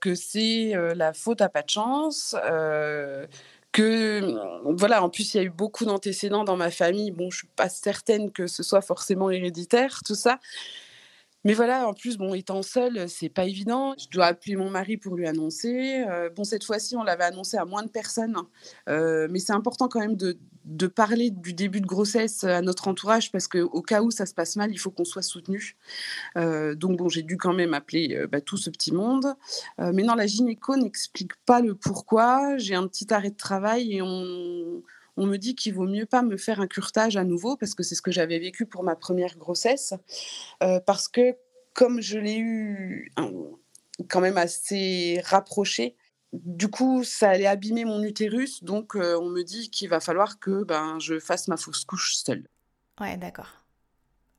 que 0.00 0.16
c'est, 0.16 0.72
la 0.96 1.12
faute 1.12 1.40
à 1.40 1.48
pas 1.48 1.62
de 1.62 1.70
chance, 1.70 2.34
mmh, 3.82 4.74
voilà, 4.76 5.02
en 5.02 5.08
plus 5.10 5.34
il 5.34 5.36
y 5.38 5.40
a 5.40 5.42
eu 5.44 5.50
beaucoup 5.50 5.84
d'antécédents 5.84 6.44
dans 6.44 6.56
ma 6.56 6.70
famille. 6.70 7.10
Bon, 7.10 7.30
je 7.30 7.38
suis 7.38 7.48
pas 7.56 7.68
certaine 7.68 8.30
que 8.32 8.46
ce 8.46 8.62
soit 8.62 8.82
forcément 8.82 9.30
héréditaire 9.30 10.00
tout 10.04 10.14
ça, 10.14 10.38
mais 11.44 11.54
voilà, 11.54 11.86
en 11.86 11.94
plus, 11.94 12.16
bon, 12.18 12.34
étant 12.34 12.62
seule, 12.62 13.08
c'est 13.08 13.28
pas 13.28 13.44
évident. 13.44 13.94
Je 13.98 14.08
dois 14.10 14.26
appeler 14.26 14.56
mon 14.56 14.68
mari 14.68 14.96
pour 14.96 15.14
lui 15.14 15.28
annoncer. 15.28 16.04
Heu, 16.08 16.30
bon, 16.34 16.42
cette 16.42 16.64
fois-ci, 16.64 16.96
on 16.96 17.04
l'avait 17.04 17.22
annoncé 17.24 17.56
à 17.56 17.64
moins 17.64 17.84
de 17.84 17.88
personnes, 17.88 18.36
heu, 18.88 19.28
mais 19.30 19.38
c'est 19.38 19.52
important 19.52 19.86
quand 19.88 20.00
même 20.00 20.16
de 20.16 20.38
de 20.66 20.88
parler 20.88 21.30
du 21.30 21.54
début 21.54 21.80
de 21.80 21.86
grossesse 21.86 22.42
à 22.44 22.60
notre 22.60 22.88
entourage 22.88 23.30
parce 23.30 23.46
qu'au 23.46 23.82
cas 23.82 24.02
où 24.02 24.10
ça 24.10 24.26
se 24.26 24.34
passe 24.34 24.56
mal, 24.56 24.72
il 24.72 24.78
faut 24.78 24.90
qu'on 24.90 25.04
soit 25.04 25.22
soutenu. 25.22 25.76
Heu, 26.36 26.74
donc 26.74 26.98
bon, 26.98 27.08
j'ai 27.08 27.22
dû 27.22 27.36
quand 27.36 27.54
même 27.54 27.72
appeler, 27.72 28.16
heu, 28.16 28.26
bah, 28.26 28.40
tout 28.40 28.56
ce 28.56 28.68
petit 28.68 28.92
monde. 28.92 29.26
Heu, 29.80 29.92
mais 29.92 30.02
non, 30.02 30.14
la 30.14 30.26
gynéco 30.26 30.76
n'explique 30.76 31.36
pas 31.46 31.60
le 31.60 31.74
pourquoi. 31.76 32.58
J'ai 32.58 32.74
un 32.74 32.86
petit 32.88 33.14
arrêt 33.14 33.30
de 33.30 33.36
travail 33.36 33.94
et 33.94 34.02
on 34.02 34.82
me 35.16 35.36
dit 35.36 35.54
qu'il 35.54 35.72
vaut 35.72 35.86
mieux 35.86 36.06
pas 36.06 36.22
me 36.22 36.36
faire 36.36 36.60
un 36.60 36.66
curtage 36.66 37.16
à 37.16 37.22
nouveau 37.22 37.56
parce 37.56 37.74
que 37.74 37.84
c'est 37.84 37.94
ce 37.94 38.02
que 38.02 38.10
j'avais 38.10 38.38
vécu 38.40 38.66
pour 38.66 38.82
ma 38.82 38.96
première 38.96 39.38
grossesse. 39.38 39.94
parce 40.58 41.08
que 41.08 41.36
comme 41.74 42.00
je 42.00 42.18
l'ai 42.18 42.38
eu 42.38 43.12
quand 44.08 44.20
même 44.20 44.38
assez 44.38 45.20
rapproché, 45.24 45.94
du 46.32 46.68
coup, 46.68 47.04
ça 47.04 47.30
allait 47.30 47.46
abîmer 47.46 47.84
mon 47.84 48.02
utérus. 48.02 48.62
Donc, 48.62 48.94
on 48.94 49.28
me 49.28 49.42
dit 49.42 49.70
qu'il 49.70 49.88
va 49.88 50.00
falloir 50.00 50.38
que 50.38 50.64
ben, 50.64 50.98
je 50.98 51.18
fasse 51.18 51.48
ma 51.48 51.56
fausse 51.56 51.84
couche 51.84 52.16
seule. 52.16 52.48
Ouais, 53.00 53.16
d'accord. 53.16 53.64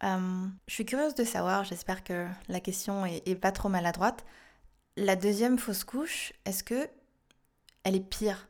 je 0.01 0.49
suis 0.73 0.85
curieuse 0.85 1.15
de 1.15 1.23
savoir, 1.23 1.63
j'espère 1.63 2.03
que 2.03 2.27
la 2.47 2.59
question 2.59 3.05
est, 3.05 3.35
pas 3.35 3.51
trop 3.51 3.69
maladroite. 3.69 4.25
La 4.95 5.15
deuxième 5.15 5.59
fausse 5.59 5.83
couche, 5.83 6.33
est-ce 6.45 6.63
que 6.63 6.89
elle 7.83 7.95
est 7.95 8.09
pire 8.09 8.49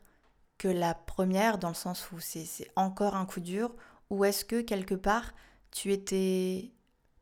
que 0.58 0.68
la 0.68 0.94
première 0.94 1.58
dans 1.58 1.68
le 1.68 1.74
sens 1.74 2.10
où 2.10 2.18
c'est 2.18 2.70
encore 2.74 3.14
un 3.14 3.24
coup 3.24 3.40
dur 3.40 3.74
ou 4.10 4.24
est-ce 4.24 4.44
que 4.44 4.60
quelque 4.60 4.94
part 4.94 5.32
tu 5.70 5.92
étais 5.92 6.72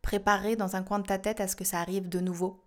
préparé 0.01 0.57
dans 0.57 0.77
un 0.77 0.83
coin 0.83 0.99
de 0.99 1.07
ta 1.07 1.19
tête 1.19 1.41
à 1.41 1.49
ce 1.49 1.57
que 1.57 1.65
ça 1.65 1.81
arrive 1.81 2.09
de 2.09 2.21
nouveau? 2.21 2.66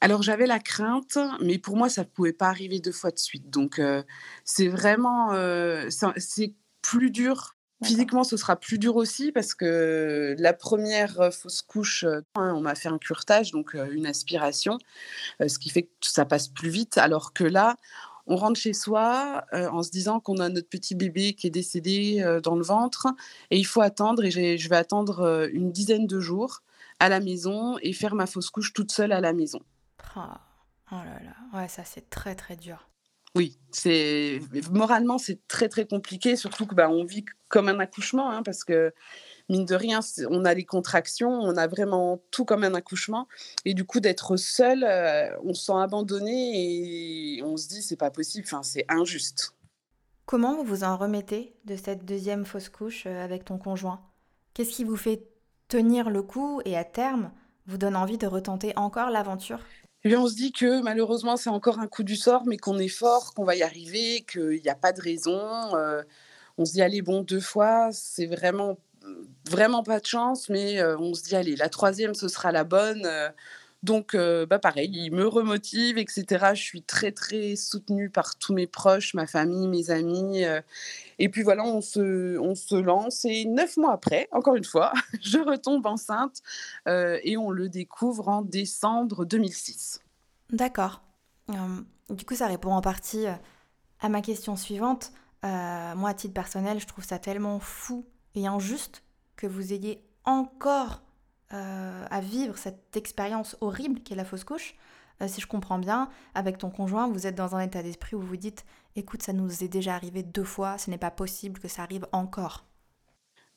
Alors 0.00 0.22
j'avais 0.22 0.46
la 0.46 0.58
crainte, 0.58 1.18
mais 1.40 1.58
pour 1.58 1.76
moi 1.76 1.88
ça 1.90 2.02
ne 2.02 2.06
pouvait 2.06 2.32
pas 2.32 2.48
arriver 2.48 2.80
deux 2.80 2.92
fois 2.92 3.10
de 3.10 3.18
suite. 3.18 3.50
Donc 3.50 3.78
euh, 3.78 4.02
c'est 4.44 4.68
vraiment 4.68 5.32
euh, 5.32 5.88
c'est 6.16 6.54
plus 6.82 7.10
dur. 7.10 7.56
Physiquement, 7.82 8.24
ce 8.24 8.36
sera 8.36 8.56
plus 8.56 8.78
dur 8.78 8.96
aussi 8.96 9.32
parce 9.32 9.54
que 9.54 10.34
la 10.38 10.52
première 10.52 11.18
euh, 11.20 11.30
fausse 11.30 11.62
couche, 11.62 12.04
hein, 12.04 12.52
on 12.54 12.60
m'a 12.60 12.74
fait 12.74 12.88
un 12.88 12.98
curtage, 12.98 13.52
donc 13.52 13.74
une 13.74 14.06
aspiration, 14.06 14.78
ce 15.46 15.58
qui 15.58 15.70
fait 15.70 15.84
que 15.84 15.90
ça 16.02 16.24
passe 16.26 16.48
plus 16.48 16.68
vite. 16.70 16.98
Alors 16.98 17.32
que 17.32 17.44
là, 17.44 17.76
on 18.26 18.36
rentre 18.36 18.60
chez 18.60 18.74
soi 18.74 19.44
en 19.52 19.82
se 19.82 19.90
disant 19.90 20.20
qu'on 20.20 20.38
a 20.38 20.48
notre 20.50 20.68
petit 20.68 20.94
bébé 20.94 21.34
qui 21.34 21.46
est 21.46 21.50
décédé 21.50 22.22
dans 22.42 22.54
le 22.54 22.62
ventre 22.62 23.08
et 23.50 23.58
il 23.58 23.64
faut 23.64 23.80
attendre 23.80 24.24
et 24.24 24.30
je 24.58 24.68
vais 24.68 24.76
attendre 24.76 25.48
une 25.52 25.72
dizaine 25.72 26.06
de 26.06 26.20
jours 26.20 26.62
à 27.00 27.08
la 27.08 27.20
maison 27.20 27.78
et 27.82 27.92
faire 27.94 28.14
ma 28.14 28.26
fausse 28.26 28.50
couche 28.50 28.72
toute 28.72 28.92
seule 28.92 29.12
à 29.12 29.20
la 29.20 29.32
maison. 29.32 29.60
Oh, 30.16 30.20
oh 30.92 30.96
là 30.96 31.20
là, 31.22 31.58
ouais, 31.58 31.68
ça 31.68 31.84
c'est 31.84 32.10
très 32.10 32.34
très 32.34 32.56
dur. 32.56 32.88
Oui, 33.36 33.58
c'est 33.70 34.40
moralement 34.72 35.16
c'est 35.18 35.46
très 35.46 35.68
très 35.68 35.86
compliqué, 35.86 36.34
surtout 36.34 36.66
que 36.66 36.74
bah, 36.74 36.90
on 36.90 37.04
vit 37.04 37.24
comme 37.48 37.68
un 37.68 37.78
accouchement, 37.78 38.30
hein, 38.30 38.42
parce 38.42 38.64
que 38.64 38.92
mine 39.48 39.64
de 39.64 39.74
rien, 39.74 40.00
on 40.30 40.44
a 40.44 40.54
les 40.54 40.64
contractions, 40.64 41.30
on 41.30 41.56
a 41.56 41.66
vraiment 41.66 42.20
tout 42.30 42.44
comme 42.44 42.64
un 42.64 42.74
accouchement. 42.74 43.28
Et 43.64 43.74
du 43.74 43.84
coup, 43.84 44.00
d'être 44.00 44.36
seul, 44.36 44.84
euh, 44.84 45.36
on 45.44 45.54
se 45.54 45.66
sent 45.66 45.78
abandonné 45.78 47.36
et 47.36 47.42
on 47.42 47.56
se 47.56 47.68
dit, 47.68 47.82
c'est 47.82 47.96
pas 47.96 48.10
possible, 48.10 48.46
enfin, 48.46 48.62
c'est 48.62 48.84
injuste. 48.88 49.54
Comment 50.26 50.56
vous 50.56 50.64
vous 50.64 50.84
en 50.84 50.96
remettez 50.96 51.56
de 51.64 51.76
cette 51.76 52.04
deuxième 52.04 52.44
fausse 52.44 52.68
couche 52.68 53.04
euh, 53.06 53.24
avec 53.24 53.44
ton 53.44 53.58
conjoint? 53.58 54.00
Qu'est-ce 54.54 54.70
qui 54.70 54.84
vous 54.84 54.96
fait 54.96 55.24
tenir 55.68 56.10
le 56.10 56.22
coup 56.22 56.60
et 56.64 56.76
à 56.76 56.84
terme 56.84 57.32
vous 57.66 57.78
donne 57.78 57.96
envie 57.96 58.18
de 58.18 58.26
retenter 58.26 58.72
encore 58.76 59.10
l'aventure? 59.10 59.60
On 60.04 60.28
se 60.28 60.34
dit 60.34 60.52
que 60.52 60.82
malheureusement, 60.82 61.36
c'est 61.36 61.50
encore 61.50 61.78
un 61.78 61.86
coup 61.86 62.02
du 62.02 62.16
sort, 62.16 62.46
mais 62.46 62.56
qu'on 62.56 62.78
est 62.78 62.88
fort, 62.88 63.34
qu'on 63.34 63.44
va 63.44 63.56
y 63.56 63.62
arriver, 63.62 64.24
qu'il 64.30 64.60
n'y 64.62 64.68
a 64.68 64.74
pas 64.74 64.92
de 64.92 65.00
raison. 65.00 65.74
Euh, 65.76 66.02
on 66.58 66.64
se 66.64 66.72
dit, 66.72 66.82
allez, 66.82 67.02
bon, 67.02 67.22
deux 67.22 67.40
fois, 67.40 67.90
c'est 67.92 68.26
vraiment 68.26 68.78
vraiment 69.48 69.82
pas 69.82 69.98
de 69.98 70.06
chance, 70.06 70.48
mais 70.50 70.82
on 70.84 71.14
se 71.14 71.22
dit, 71.22 71.34
allez, 71.34 71.56
la 71.56 71.68
troisième, 71.68 72.14
ce 72.14 72.28
sera 72.28 72.52
la 72.52 72.64
bonne. 72.64 73.08
Donc, 73.82 74.14
bah, 74.14 74.58
pareil, 74.58 74.90
il 74.92 75.12
me 75.12 75.26
remotive, 75.26 75.96
etc. 75.96 76.50
Je 76.54 76.62
suis 76.62 76.82
très, 76.82 77.12
très 77.12 77.56
soutenue 77.56 78.10
par 78.10 78.36
tous 78.36 78.52
mes 78.52 78.66
proches, 78.66 79.14
ma 79.14 79.26
famille, 79.26 79.68
mes 79.68 79.90
amis. 79.90 80.42
et 81.18 81.28
puis 81.28 81.42
voilà, 81.42 81.64
on 81.64 81.80
se, 81.80 82.38
on 82.38 82.54
se 82.54 82.74
lance. 82.74 83.24
Et 83.24 83.46
neuf 83.46 83.76
mois 83.76 83.92
après, 83.92 84.28
encore 84.32 84.56
une 84.56 84.64
fois, 84.64 84.92
je 85.22 85.38
retombe 85.38 85.86
enceinte 85.86 86.42
et 86.86 87.36
on 87.38 87.50
le 87.50 87.68
découvre 87.68 88.28
en 88.28 88.42
décembre 88.42 89.24
2006. 89.24 90.00
D'accord. 90.50 91.02
du 92.10 92.24
coup, 92.24 92.34
ça 92.34 92.48
répond 92.48 92.72
en 92.72 92.82
partie 92.82 93.24
à 94.00 94.08
ma 94.08 94.20
question 94.20 94.56
suivante. 94.56 95.12
moi, 95.42 96.10
à 96.10 96.14
titre 96.14 96.34
personnel, 96.34 96.80
je 96.80 96.86
trouve 96.86 97.04
ça 97.04 97.18
tellement 97.18 97.60
fou 97.60 98.04
et 98.34 98.46
injuste 98.46 99.02
que 99.36 99.46
vous 99.46 99.72
ayez 99.72 100.04
encore 100.24 101.02
euh, 101.52 102.04
à 102.08 102.20
vivre 102.20 102.56
cette 102.56 102.96
expérience 102.96 103.56
horrible 103.60 104.00
qu'est 104.00 104.14
la 104.14 104.24
fausse 104.24 104.44
couche. 104.44 104.76
Euh, 105.20 105.26
si 105.26 105.40
je 105.40 105.48
comprends 105.48 105.80
bien, 105.80 106.08
avec 106.32 106.58
ton 106.58 106.70
conjoint, 106.70 107.08
vous 107.08 107.26
êtes 107.26 107.34
dans 107.34 107.56
un 107.56 107.60
état 107.60 107.82
d'esprit 107.82 108.14
où 108.14 108.20
vous 108.20 108.36
dites 108.36 108.64
écoute, 108.94 109.22
ça 109.22 109.32
nous 109.32 109.64
est 109.64 109.68
déjà 109.68 109.96
arrivé 109.96 110.22
deux 110.22 110.44
fois, 110.44 110.78
ce 110.78 110.90
n'est 110.90 110.98
pas 110.98 111.10
possible 111.10 111.58
que 111.58 111.66
ça 111.66 111.82
arrive 111.82 112.06
encore. 112.12 112.66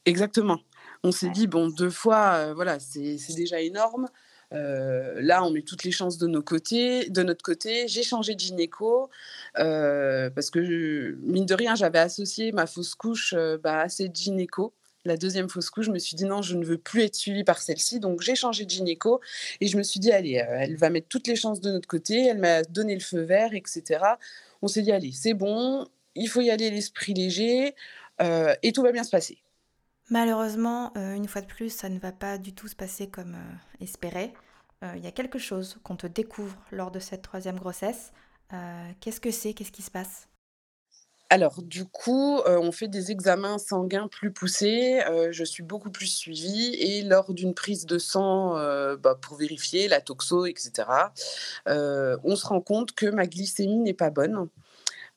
Exactement. 0.06 0.60
On 1.04 1.12
s'est 1.12 1.30
dit 1.30 1.46
bon, 1.46 1.70
deux 1.70 1.92
fois, 1.92 2.34
euh, 2.34 2.54
voilà, 2.56 2.80
c'est 2.80 3.18
déjà 3.36 3.62
énorme. 3.62 4.08
là, 4.52 5.44
on 5.44 5.52
met 5.52 5.62
toutes 5.62 5.84
les 5.84 5.92
chances 5.92 6.18
de, 6.18 6.26
nos 6.26 6.42
côtés, 6.42 7.12
de 7.12 7.22
notre 7.22 7.44
côté. 7.44 7.88
J'ai 7.88 8.04
changé 8.04 8.34
de 8.34 8.40
gynéco 8.40 9.12
parce 9.54 10.50
que, 10.50 11.16
mine 11.22 11.46
de 11.46 11.54
rien, 11.54 11.76
j'avais 11.76 12.00
associé 12.00 12.52
ma 12.54 12.66
fausse 12.66 12.96
couche 12.96 13.36
bah, 13.62 13.82
à 13.82 13.90
cette 13.90 14.16
gynéco 14.16 14.74
la 15.06 15.18
deuxième 15.18 15.50
fausse 15.50 15.70
couche, 15.70 15.86
je 15.86 15.92
me 15.92 16.00
suis 16.00 16.16
dit 16.16 16.26
non, 16.26 16.42
je 16.42 16.56
ne 16.56 16.64
veux 16.64 16.78
plus 16.78 17.04
être 17.04 17.16
suivie 17.16 17.44
par 17.44 17.60
celle-ci. 17.60 18.00
Donc 18.00 18.22
j'ai 18.22 18.36
changé 18.36 18.66
de 18.66 18.70
gynéco 18.70 19.22
et 19.60 19.68
je 19.68 19.78
me 19.78 19.84
suis 19.84 20.00
dit, 20.00 20.12
allez, 20.12 20.40
euh, 20.40 20.58
elle 20.60 20.78
va 20.78 20.90
mettre 20.90 21.08
toutes 21.08 21.28
les 21.28 21.36
chances 21.36 21.62
de 21.62 21.72
notre 21.72 21.88
côté. 21.88 22.26
Elle 22.26 22.40
m'a 22.40 22.64
donné 22.64 22.94
le 22.94 23.02
feu 23.02 23.22
vert, 23.22 23.54
etc. 23.54 24.04
On 24.62 24.68
s'est 24.68 24.82
dit, 24.82 24.92
allez, 24.92 25.12
c'est 25.12 25.34
bon, 25.34 25.88
il 26.16 26.28
faut 26.28 26.42
y 26.42 26.50
aller 26.50 26.70
l'esprit 26.70 27.14
léger 27.14 27.76
euh, 28.22 28.54
et 28.64 28.72
tout 28.72 28.82
va 28.82 28.92
bien 28.92 29.04
se 29.04 29.12
passer. 29.12 29.40
Malheureusement, 30.10 30.92
euh, 30.98 31.14
une 31.14 31.28
fois 31.28 31.42
de 31.42 31.48
plus, 31.48 31.70
ça 31.70 31.90
ne 31.90 32.00
va 32.00 32.12
pas 32.12 32.38
du 32.38 32.54
tout 32.54 32.68
se 32.68 32.76
passer 32.76 33.08
comme 33.08 33.36
espéré. 33.80 34.34
Il 34.98 35.02
y 35.02 35.08
a 35.08 35.12
quelque 35.12 35.40
chose 35.40 35.78
qu'on 35.82 35.96
te 35.96 36.08
découvre 36.08 36.58
lors 36.70 36.92
de 36.92 37.00
cette 37.00 37.22
troisième 37.22 37.56
grossesse. 37.56 38.12
Qu'est-ce 39.00 39.22
que 39.22 39.32
c'est? 39.32 39.54
Qu'est-ce 39.54 39.72
qui 39.72 39.82
se 39.82 39.90
passe? 39.90 40.28
Alors, 41.34 41.63
du 41.63 41.86
coup, 41.86 42.42
on 42.46 42.72
fait 42.72 42.88
des 42.88 43.10
examens 43.10 43.58
sanguins 43.58 44.08
plus 44.08 44.32
poussés. 44.32 45.02
je 45.32 45.44
suis 45.44 45.63
beaucoup 45.63 45.90
plus 45.90 46.06
suivie 46.06 46.75
et 46.75 47.02
lors 47.02 47.34
d'une 47.34 47.56
prise 47.56 47.88
de 47.88 47.98
sang 47.98 48.54
bah, 48.98 49.18
pour 49.20 49.38
vérifier 49.38 49.88
la 49.88 50.00
toxo, 50.00 50.46
etc., 50.46 50.88
on 51.66 52.36
se 52.36 52.46
rend 52.46 52.62
compte 52.62 52.92
que 52.92 53.08
ma 53.08 53.25
glycémie 53.25 53.80
n'est 53.80 53.96
pas 53.96 54.12
bonne. 54.12 54.48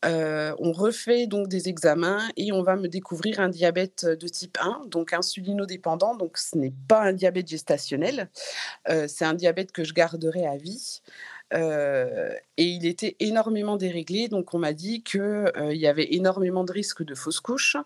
on 0.04 0.72
refait 0.72 1.26
donc 1.26 1.48
des 1.48 1.68
examens 1.68 2.26
et 2.38 2.50
on 2.50 2.62
va 2.62 2.76
me 2.76 2.88
découvrir 2.88 3.38
un 3.38 3.50
diabète 3.50 4.06
de 4.06 4.26
type 4.26 4.56
1, 4.58 4.86
donc 4.86 5.12
insulinodépendant. 5.12 6.14
Donc 6.14 6.38
ce 6.38 6.56
n'est 6.56 6.72
pas 6.88 7.02
un 7.02 7.12
diabète 7.12 7.48
gestationnel, 7.48 8.30
c'est 8.88 9.26
un 9.26 9.34
diabète 9.34 9.70
que 9.70 9.84
je 9.84 9.92
garderai 9.92 10.46
à 10.46 10.56
vie 10.56 11.02
et 11.52 12.64
il 12.64 12.86
était 12.86 13.16
énormément 13.20 13.76
déréglé, 13.76 14.28
donc 14.28 14.52
on 14.54 14.58
m'a 14.58 14.72
dit 14.72 15.02
qu'il 15.02 15.52
il 15.70 15.76
y 15.76 15.86
avait 15.86 16.14
énormément 16.14 16.64
de 16.64 16.72
risques 16.72 17.04
de 17.04 17.14
fausse 17.14 17.40
couche 17.40 17.76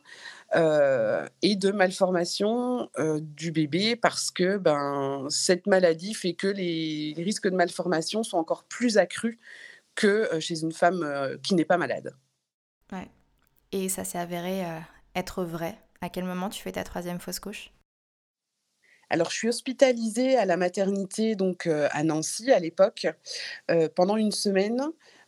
et 0.55 1.57
de 1.57 1.71
malformation 1.71 2.89
du 3.19 3.53
bébé 3.53 3.97
parce 3.97 4.31
que 4.31 4.57
ben, 4.57 5.27
cette 5.29 5.67
maladie 5.67 6.15
fait 6.15 6.35
que 6.35 6.47
les, 6.47 7.15
risques 7.19 7.49
de 7.49 7.57
malformation 7.57 8.23
sont 8.23 8.39
encore 8.39 8.65
plus 8.65 8.97
accrus 8.97 9.39
que 9.95 10.29
chez 10.41 10.63
une 10.63 10.73
femme 10.73 11.39
qui 11.43 11.55
n'est 11.55 11.67
pas 11.67 11.77
malade. 11.77 12.15
Ouais. 12.93 13.09
Et 13.73 13.89
ça 13.89 14.05
s'est 14.05 14.19
avéré 14.19 14.65
être 15.15 15.45
vrai. 15.45 15.77
À 16.01 16.09
quel 16.09 16.25
moment 16.25 16.49
tu 16.49 16.63
fais 16.63 16.73
ta 16.73 16.85
troisième 16.85 17.21
fausse 17.21 17.41
couche? 17.41 17.71
Alors, 19.11 19.31
je 19.31 19.37
suis 19.37 19.49
hospitalisée 19.49 20.37
à 20.37 20.45
la 20.45 20.57
maternité, 20.57 21.35
donc 21.35 21.67
à 21.67 22.05
Nancy 22.05 22.53
à 22.53 22.61
l'époque, 22.61 23.09
pendant 23.97 24.17
une 24.17 24.31
semaine 24.31 24.81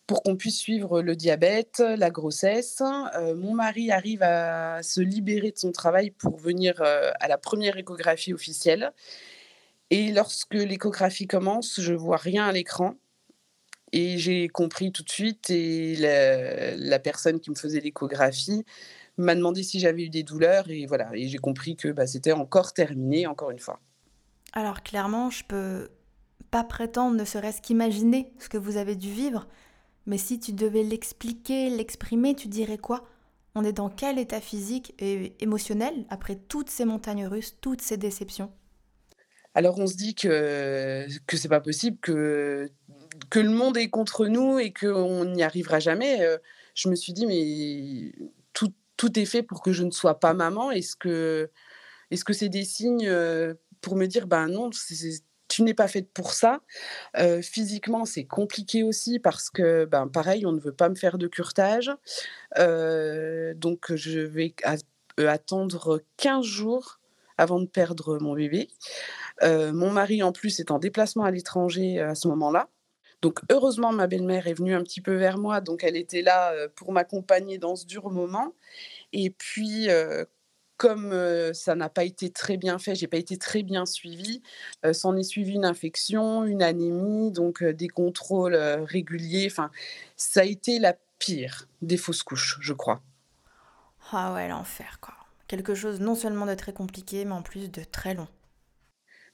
pour 0.07 0.23
qu'on 0.23 0.37
puisse 0.37 0.59
suivre 0.59 1.03
le 1.03 1.17
diabète, 1.17 1.81
la 1.81 2.11
grossesse. 2.11 2.81
mon 3.37 3.55
mari 3.55 3.91
arrive 3.91 4.23
à 4.23 4.83
se 4.85 5.01
libérer 5.01 5.51
de 5.51 5.59
son 5.59 5.73
travail 5.73 6.11
pour 6.13 6.39
venir 6.39 6.81
à 6.81 7.29
la 7.29 7.39
première 7.39 7.77
échographie 7.77 8.33
officielle. 8.33 8.93
Et 9.91 10.11
lorsque 10.11 10.55
l'échographie 10.55 11.27
commence, 11.27 11.79
je 11.79 11.93
vois 11.93 12.17
rien 12.17 12.47
à 12.47 12.53
l'écran. 12.53 12.95
Et 13.93 14.17
j'ai 14.17 14.49
compris 14.49 14.91
tout 14.91 15.03
de 15.03 15.11
suite, 15.11 15.51
et 15.51 15.97
la, 16.79 16.99
personne 16.99 17.41
qui 17.41 17.51
me 17.51 17.55
faisait 17.55 17.81
l'échographie 17.81 18.65
m'a 19.19 19.35
demandé 19.35 19.63
si 19.63 19.79
j'avais 19.79 20.05
eu 20.05 20.09
des 20.09 20.23
douleurs 20.23 20.69
et 20.71 20.87
voilà, 20.87 21.11
et 21.15 21.29
j'ai 21.29 21.39
compris 21.39 21.77
que 21.77 21.89
bah, 21.89 22.07
c'était 22.07 22.33
encore 22.33 22.73
terminé, 22.73 23.27
encore 23.27 23.51
une 23.51 23.59
fois. 23.59 23.81
Alors 24.53 24.83
clairement, 24.83 25.31
je 25.31 25.45
peux 25.45 25.89
pas 26.51 26.65
prétendre 26.65 27.17
ne 27.17 27.25
serait-ce 27.25 27.63
qu'imaginer 27.63 28.33
ce 28.39 28.49
que 28.49 28.59
vous 28.59 28.77
avez 28.77 28.97
dû 28.97 29.11
vivre, 29.11 29.47
mais 30.07 30.19
si 30.19 30.41
tu 30.41 30.53
devais 30.53 30.83
l'expliquer, 30.83 31.71
l'exprimer, 31.71 32.35
tu 32.35 32.49
dirais 32.49 32.79
quoi? 32.79 33.05
On 33.55 33.65
est 33.65 33.73
dans 33.73 33.91
quel 33.91 34.19
état 34.19 34.41
physique 34.41 34.95
et 34.99 35.35
émotionnel 35.41 36.07
après 36.09 36.37
toutes 36.37 36.71
ces 36.71 36.85
montagnes 36.85 37.27
russes, 37.27 37.57
toutes 37.61 37.83
ces 37.83 37.97
déceptions? 37.97 38.51
Alors 39.55 39.79
on 39.79 39.87
se 39.87 39.97
dit 39.97 40.15
que 40.15 41.07
que 41.27 41.37
c'est 41.37 41.49
pas 41.49 41.61
possible, 41.61 41.99
que 42.01 42.71
que 43.29 43.39
le 43.39 43.51
monde 43.51 43.77
est 43.77 43.91
contre 43.91 44.27
nous 44.27 44.59
et 44.59 44.73
qu'on 44.73 45.27
n'y 45.27 45.43
arrivera 45.43 45.79
jamais. 45.81 46.23
Euh, 46.23 46.39
je 46.75 46.89
me 46.89 46.95
suis 46.95 47.13
dit 47.13 47.27
mais 47.27 48.13
tout 49.03 49.19
est 49.19 49.25
fait 49.25 49.43
pour 49.43 49.63
que 49.63 49.73
je 49.73 49.83
ne 49.83 49.91
sois 49.91 50.21
pas 50.21 50.33
maman 50.33 50.71
Est-ce 50.71 50.95
que 50.95 51.51
est-ce 52.13 52.25
que 52.25 52.33
c'est 52.33 52.49
des 52.49 52.63
signes 52.63 53.13
pour 53.81 53.97
me 53.97 54.07
dire 54.07 54.29
ben 54.29 54.47
non, 54.47 54.71
tu 55.49 55.63
n'es 55.63 55.75
pas 55.75 55.89
faite 55.89 56.13
pour 56.13 56.35
ça. 56.35 56.61
physiquement, 57.43 58.05
c'est 58.05 58.27
compliqué 58.27 58.85
aussi 58.85 59.19
parce 59.19 59.51
que, 59.51 59.87
ben, 59.87 60.07
pareil, 60.07 60.47
on 60.47 60.53
ne 60.53 60.61
veut 60.61 60.73
pas 60.73 60.89
me 60.89 60.95
faire 60.95 61.19
de 61.19 61.27
curtage. 61.27 61.91
donc, 62.57 63.93
je 63.93 64.21
vais 64.21 64.55
attendre 65.19 66.01
15 66.19 66.45
jours 66.45 67.01
avant 67.39 67.59
de 67.59 67.67
perdre 67.67 68.21
mon 68.21 68.35
bébé. 68.35 68.69
mon 69.43 69.91
mari, 69.91 70.23
en 70.23 70.31
plus, 70.31 70.61
est 70.61 70.71
en 70.71 70.79
déplacement 70.79 71.25
à 71.25 71.33
l'étranger 71.33 71.99
à 71.99 72.15
ce 72.15 72.29
moment-là. 72.29 72.69
Donc 73.23 73.41
heureusement, 73.51 73.93
ma 73.93 74.09
belle-mère 74.09 74.49
est 74.49 74.55
venue 74.55 74.75
un 74.75 74.83
petit 74.83 75.01
peu 75.01 75.15
vers 75.15 75.39
moi, 75.39 75.61
donc 75.61 75.85
elle 75.85 75.97
était 75.97 76.23
là 76.23 76.53
pour 76.75 76.93
m'accompagner 76.93 77.57
dans 77.57 77.77
ce 77.77 77.87
dur 77.87 78.11
moment. 78.11 78.53
Et 79.13 79.31
puis, 79.31 79.89
comme 80.77 81.15
ça 81.55 81.77
n'a 81.77 81.89
pas 81.89 82.03
été 82.03 82.31
très 82.31 82.57
bien 82.57 82.79
fait, 82.79 82.97
j'ai 82.97 83.07
pas 83.07 83.19
été 83.19 83.39
très 83.39 83.63
bien 83.63 83.87
suivie, 83.87 84.43
s'en 84.93 85.17
est 85.17 85.23
suivi 85.23 85.53
une 85.53 85.65
infection, 85.65 86.45
une 86.45 86.63
anémie, 86.63 87.31
donc 87.31 87.63
des 87.63 87.89
contrôles 87.89 88.57
réguliers. 88.57 89.47
Enfin, 89.49 89.71
ça 90.17 90.41
a 90.41 90.45
été 90.45 90.81
la 90.81 90.97
pire 91.21 91.69
des 91.81 91.97
fausses 91.97 92.25
couches, 92.25 92.59
je 92.61 92.73
crois. 92.73 93.03
Ah 94.11 94.35
ouais, 94.35 94.49
l'enfer 94.49 94.99
quoi. 95.01 95.15
Quelque 95.47 95.77
chose 95.77 96.01
non 96.01 96.17
seulement 96.17 96.47
de 96.47 96.55
très 96.55 96.73
compliqué, 96.73 97.25
mais 97.25 97.33
en 97.33 97.43
plus 97.43 97.71
de 97.71 97.85
très 97.85 98.15
long 98.15 98.27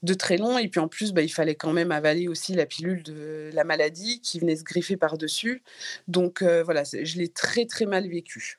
de 0.02 0.14
très 0.14 0.36
long. 0.36 0.58
Et 0.58 0.68
puis 0.68 0.80
en 0.80 0.88
plus, 0.88 1.12
bah, 1.12 1.22
il 1.22 1.28
fallait 1.28 1.54
quand 1.54 1.72
même 1.72 1.92
avaler 1.92 2.28
aussi 2.28 2.54
la 2.54 2.66
pilule 2.66 3.02
de 3.02 3.50
la 3.52 3.64
maladie 3.64 4.20
qui 4.20 4.38
venait 4.38 4.56
se 4.56 4.64
griffer 4.64 4.96
par-dessus. 4.96 5.62
Donc 6.06 6.42
euh, 6.42 6.62
voilà, 6.62 6.84
je 6.84 7.18
l'ai 7.18 7.28
très 7.28 7.66
très 7.66 7.86
mal 7.86 8.08
vécu. 8.08 8.58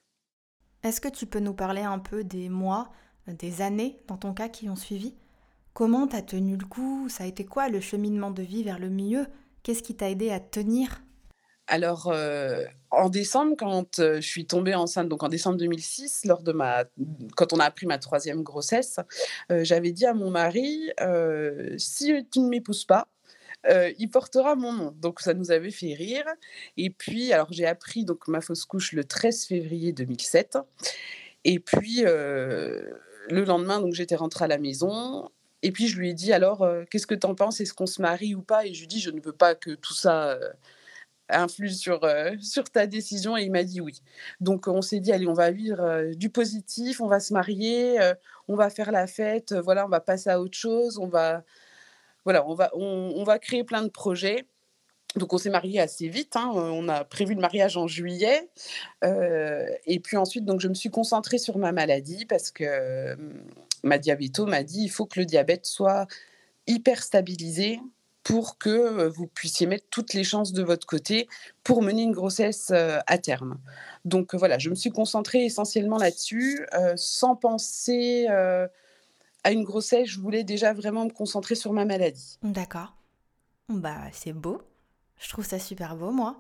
Est-ce 0.84 1.02
que 1.02 1.10
tu 1.10 1.26
peux 1.26 1.40
nous 1.40 1.54
parler 1.54 1.82
un 1.82 2.00
peu 2.00 2.24
des 2.24 2.50
mois, 2.50 2.90
des 3.28 3.62
années 3.62 4.00
dans 4.08 4.18
ton 4.18 4.34
cas 4.34 4.50
qui 4.50 4.70
ont 4.70 4.76
suivi? 4.76 5.16
Comment 5.74 6.08
t'as 6.08 6.22
tenu 6.22 6.58
le 6.58 6.66
coup? 6.66 7.08
Ça 7.10 7.24
a 7.24 7.28
été 7.28 7.46
quoi 7.46 7.70
le 7.70 7.80
cheminement 7.80 8.32
de 8.32 8.44
vie 8.44 8.64
vers 8.64 8.80
le 8.80 8.90
milieu? 8.90 9.28
Qu'est-ce 9.64 9.84
qui 9.84 9.96
t'a 9.96 10.10
aidé 10.10 10.30
à 10.30 10.40
tenir? 10.40 11.02
Alors, 11.70 12.08
euh, 12.12 12.64
en 12.90 13.10
décembre, 13.10 13.56
quand 13.56 14.00
euh, 14.00 14.16
je 14.16 14.28
suis 14.28 14.48
tombée 14.48 14.74
enceinte, 14.74 15.08
donc 15.08 15.22
en 15.22 15.30
décembre 15.30 15.58
2006, 15.58 16.26
lors 16.26 16.42
de 16.42 16.52
ma, 16.52 16.86
quand 17.36 17.54
on 17.54 17.60
a 17.60 17.66
appris 17.66 17.86
ma 17.86 18.00
troisième 18.00 18.42
grossesse, 18.42 19.00
euh, 19.52 19.64
j'avais 19.64 19.92
dit 19.92 20.08
à 20.08 20.16
mon 20.16 20.32
mari, 20.32 20.90
si 21.78 22.28
tu 22.32 22.40
ne 22.40 22.50
m'épouses 22.50 22.86
pas, 22.86 23.08
il 24.00 24.10
portera 24.10 24.56
mon 24.56 24.74
nom. 24.74 24.96
Donc 25.00 25.22
ça 25.22 25.36
nous 25.36 25.52
avait 25.52 25.70
fait 25.70 25.94
rire. 25.94 26.26
Et 26.76 26.90
puis, 26.90 27.34
alors 27.34 27.52
j'ai 27.52 27.68
appris 27.68 28.04
donc 28.04 28.28
ma 28.28 28.42
fausse 28.42 28.66
couche 28.66 28.94
le 28.94 29.04
13 29.04 29.46
février 29.46 29.94
2007. 29.94 30.58
Et 31.44 31.60
puis 31.60 32.02
le 32.02 32.96
lendemain, 33.30 33.80
donc 33.80 33.94
j'étais 33.94 34.16
rentrée 34.16 34.46
à 34.46 34.48
la 34.48 34.58
maison. 34.58 35.30
Et 35.62 35.72
puis 35.72 35.88
je 35.88 36.00
lui 36.00 36.10
ai 36.10 36.14
dit 36.16 36.34
alors, 36.34 36.68
qu'est-ce 36.90 37.06
que 37.06 37.16
tu 37.16 37.28
en 37.28 37.36
penses? 37.36 37.62
Est-ce 37.62 37.76
qu'on 37.76 37.86
se 37.86 38.02
marie 38.02 38.34
ou 38.34 38.42
pas 38.42 38.66
Et 38.66 38.74
je 38.74 38.80
lui 38.80 38.86
ai 38.86 38.88
dit, 38.88 39.00
je 39.00 39.12
ne 39.12 39.22
veux 39.22 39.34
pas 39.34 39.54
que 39.54 39.72
tout 39.72 39.94
ça 39.94 40.40
influe 41.30 41.70
sur, 41.70 42.04
euh, 42.04 42.32
sur 42.42 42.70
ta 42.70 42.88
décision 42.88 43.38
et 43.38 43.44
il 43.44 43.52
m'a 43.52 43.64
dit 43.64 43.82
oui. 43.82 44.02
Donc 44.40 44.68
on 44.68 44.82
s'est 44.82 45.00
dit 45.00 45.12
allez, 45.12 45.28
on 45.28 45.34
va 45.34 45.52
vivre 45.52 45.82
euh, 45.82 46.14
du 46.14 46.30
positif, 46.30 47.02
on 47.02 47.08
va 47.08 47.20
se 47.20 47.34
marier, 47.34 48.00
euh, 48.02 48.14
on 48.48 48.56
va 48.56 48.70
faire 48.70 48.92
la 48.92 49.08
fête, 49.08 49.54
voilà, 49.54 49.86
on 49.86 49.90
va 49.90 50.00
passer 50.00 50.30
à 50.30 50.40
autre 50.40 50.58
chose, 50.58 50.98
on 50.98 51.08
va 51.08 51.44
voilà, 52.26 52.48
on 52.48 52.54
va 52.54 52.70
on, 52.74 53.24
va 53.24 53.40
créer 53.40 53.64
plein 53.64 53.82
de 53.82 53.90
projets. 53.90 54.46
Donc 55.16 55.34
on 55.34 55.40
s'est 55.40 55.50
marié 55.50 55.80
assez 55.80 56.08
vite, 56.08 56.36
hein, 56.36 56.52
on 56.54 56.88
a 56.88 57.04
prévu 57.04 57.34
le 57.34 57.42
mariage 57.42 57.78
en 57.78 57.88
juillet. 57.88 58.48
et 59.04 60.00
puis 60.00 60.18
ensuite, 60.18 60.46
donc, 60.46 60.60
je 60.60 60.68
me 60.68 60.76
suis 60.76 60.92
concentrée 60.92 61.40
sur 61.40 61.58
ma 61.58 61.72
maladie 61.72 62.26
parce 62.26 62.52
que 62.52 63.18
ma 63.84 63.98
diabéto 63.98 64.46
m'a 64.46 64.62
dit 64.62 64.84
il 64.84 64.90
faut 64.90 65.08
que 65.08 65.20
le 65.20 65.26
diabète 65.26 65.66
soit 65.66 66.06
hyper 66.68 67.02
stabilisé 67.02 67.80
pour 68.24 68.58
que 68.58 69.08
vous 69.08 69.28
puissiez 69.28 69.66
mettre 69.66 69.88
toutes 69.90 70.14
les 70.14 70.24
chances 70.24 70.54
de 70.54 70.64
votre 70.64 70.86
côté 70.86 71.28
pour 71.64 71.82
mener 71.82 72.04
une 72.04 72.12
grossesse 72.12 72.72
à 72.72 73.18
terme. 73.18 73.60
Donc 74.06 74.36
voilà, 74.36 74.60
je 74.60 74.70
me 74.70 74.76
suis 74.76 74.92
concentrée 74.92 75.46
essentiellement 75.46 75.98
là-dessus, 75.98 76.66
sans 76.96 77.36
penser 77.36 78.28
à 78.28 79.52
une 79.52 79.64
grossesse. 79.64 80.10
Je 80.10 80.20
voulais 80.20 80.44
déjà 80.44 80.74
vraiment 80.74 81.06
me 81.06 81.12
concentrer 81.12 81.56
sur 81.56 81.74
ma 81.74 81.86
maladie. 81.86 82.38
D'accord. 82.44 82.94
Bah 83.70 84.02
c'est 84.12 84.34
beau. 84.34 84.62
Je 85.20 85.30
trouve 85.30 85.46
ça 85.46 85.60
super 85.60 85.96
beau, 85.96 86.12
moi, 86.12 86.38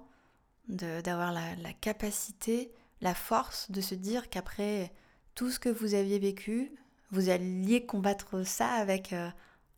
d'avoir 0.67 1.31
la, 1.31 1.73
capacité, 1.81 2.71
la 3.01 3.13
force 3.13 3.69
de 3.71 3.81
se 3.81 3.95
dire 3.95 4.29
qu'après 4.29 4.91
tout 5.35 5.51
ce 5.51 5.59
que 5.59 5.69
vous 5.69 5.93
aviez 5.93 6.19
vécu, 6.19 6.71
vous 7.11 7.29
alliez 7.29 7.85
combattre 7.85 8.45
ça 8.45 8.67
avec 8.67 9.13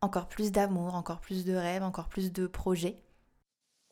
encore 0.02 0.28
plus 0.28 0.52
d'amour, 0.52 0.96
encore 0.96 1.22
plus 1.22 1.46
de 1.46 1.54
rêves, 1.54 1.84
encore 1.84 2.10
plus 2.10 2.32
de 2.32 2.48
projets 2.48 2.98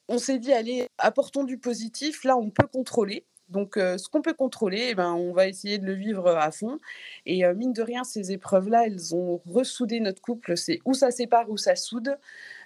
On 0.08 0.18
s'est 0.18 0.40
dit, 0.40 0.52
allez, 0.52 0.88
apportons 0.98 1.44
du 1.44 1.58
positif. 1.58 2.24
Là, 2.24 2.36
on 2.36 2.50
peut 2.50 2.68
contrôler. 2.68 3.26
Donc, 3.48 3.78
euh, 3.78 3.98
ce 3.98 4.10
qu'on 4.10 4.22
peut 4.22 4.34
contrôler, 4.34 4.90
eh 4.92 4.96
ben, 4.96 5.14
on 5.14 5.34
va 5.34 5.48
essayer 5.48 5.80
de 5.80 5.86
le 5.86 5.94
vivre 5.94 6.28
à 6.28 6.52
fond. 6.52 6.78
Et 7.26 7.46
euh, 7.46 7.56
mine 7.56 7.74
de 7.74 7.82
rien, 7.82 8.04
ces 8.04 8.32
épreuves-là, 8.32 8.86
elles 8.86 9.16
ont 9.16 9.42
ressoudé 9.48 10.00
notre 10.00 10.22
couple. 10.22 10.56
C'est 10.56 10.80
où 10.86 10.94
ça 10.94 11.12
sépare, 11.12 11.50
où 11.50 11.58
ça 11.58 11.76
soude. 11.76 12.18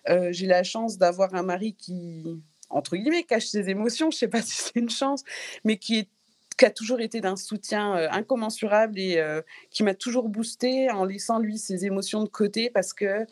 Euh, 0.09 0.29
j'ai 0.31 0.47
la 0.47 0.63
chance 0.63 0.97
d'avoir 0.97 1.35
un 1.35 1.43
mari 1.43 1.73
qui, 1.73 2.25
entre 2.69 2.97
guillemets, 2.97 3.23
cache 3.23 3.45
ses 3.45 3.69
émotions. 3.69 4.11
Je 4.11 4.17
ne 4.17 4.19
sais 4.19 4.27
pas 4.27 4.41
si 4.41 4.55
c'est 4.55 4.75
une 4.75 4.89
chance, 4.89 5.23
mais 5.63 5.77
qui 5.77 5.99
est 5.99 6.09
qui 6.55 6.65
a 6.65 6.71
toujours 6.71 6.99
été 7.01 7.21
d'un 7.21 7.35
soutien 7.35 7.93
incommensurable 8.11 8.99
et 8.99 9.23
qui 9.71 9.83
m'a 9.83 9.93
toujours 9.93 10.29
boosté 10.29 10.89
en 10.91 11.05
laissant 11.05 11.39
lui 11.39 11.57
ses 11.57 11.85
émotions 11.85 12.23
de 12.23 12.29
côté 12.29 12.69
parce 12.69 12.93
que 12.93 13.25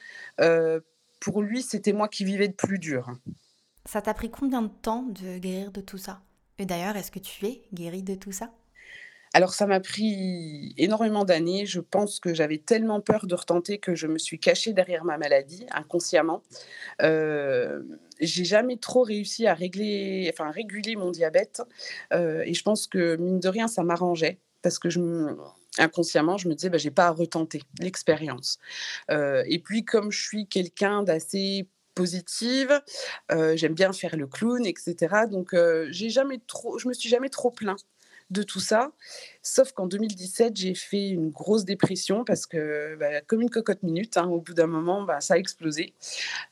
pour 1.20 1.42
lui, 1.42 1.62
c'était 1.62 1.94
moi 1.94 2.08
qui 2.08 2.26
vivais 2.26 2.48
de 2.48 2.54
plus 2.54 2.80
dur. 2.80 3.12
Ça 3.86 4.02
t'a 4.02 4.14
pris 4.14 4.30
combien 4.30 4.62
de 4.62 4.70
temps 4.70 5.04
de 5.04 5.38
guérir 5.38 5.72
de 5.72 5.82
tout 5.82 5.98
ça? 5.98 6.22
Et 6.58 6.66
d'ailleurs, 6.66 6.96
est-ce 6.98 7.12
que 7.12 7.20
tu 7.20 7.46
es 7.46 7.64
guérie 7.74 8.04
de 8.04 8.16
tout 8.16 8.32
ça? 8.32 8.52
Alors 9.34 9.54
ça 9.54 9.66
m'a 9.66 9.80
pris 9.80 10.74
énormément 10.78 11.24
d'années. 11.24 11.66
Je 11.66 11.80
pense 11.80 12.20
que 12.20 12.34
j'avais 12.34 12.58
tellement 12.58 13.00
peur 13.00 13.28
de 13.28 13.34
retenter 13.34 13.78
que 13.78 13.96
je 13.96 14.08
me 14.08 14.18
suis 14.18 14.40
cachée 14.40 14.74
derrière 14.74 15.06
ma 15.06 15.18
maladie 15.18 15.66
inconsciemment. 15.72 16.44
Euh, 18.22 18.26
j'ai 18.26 18.46
jamais 18.46 18.78
trop 18.78 19.04
réussi 19.04 19.48
à 19.48 19.54
régler, 19.54 20.30
enfin 20.34 20.52
réguler 20.52 20.96
mon 20.96 21.12
diabète. 21.12 21.62
Euh, 22.14 22.44
et 22.46 22.54
je 22.54 22.64
pense 22.64 22.88
que 22.88 23.16
mine 23.18 23.40
de 23.40 23.50
rien, 23.50 23.68
ça 23.68 23.84
m'arrangeait 23.84 24.40
parce 24.62 24.78
que 24.78 24.90
inconsciemment, 25.80 26.38
je 26.38 26.48
me 26.48 26.54
disais, 26.54 26.70
bah, 26.70 26.78
j'ai 26.78 26.92
pas 26.92 27.08
à 27.08 27.12
retenter 27.12 27.64
l'expérience. 27.80 28.60
Euh, 29.10 29.44
et 29.48 29.60
puis 29.60 29.84
comme 29.84 30.12
je 30.12 30.22
suis 30.22 30.48
quelqu'un 30.48 31.04
d'assez 31.04 31.68
positive, 31.96 32.82
euh, 33.32 33.56
j'aime 33.58 33.74
bien 33.74 33.92
faire 33.92 34.16
le 34.16 34.28
clown, 34.28 34.66
etc. 34.66 35.26
Donc 35.30 35.56
j'ai 35.90 36.10
jamais 36.10 36.40
trop, 36.48 36.78
je 36.78 36.88
me 36.88 36.94
suis 36.94 37.10
jamais 37.10 37.30
trop 37.30 37.52
plaint 37.52 37.80
de 38.32 38.44
tout 38.44 38.60
ça. 38.60 38.92
Sauf 39.44 39.72
qu'en 39.74 39.88
2017, 39.88 40.56
j'ai 40.56 40.74
fait 40.74 41.10
une 41.10 41.30
grosse 41.30 41.66
dépression 41.66 42.24
parce 42.24 42.46
que, 42.46 42.96
bah, 42.96 43.22
comme 43.22 43.42
une 43.42 43.50
cocotte 43.50 43.84
minute, 43.84 44.18
hein, 44.18 44.28
au 44.28 44.40
bout 44.40 44.54
d'un 44.54 44.68
moment, 44.68 45.04
bah, 45.04 45.22
ça 45.22 45.36
a 45.36 45.38
explosé. 45.38 45.94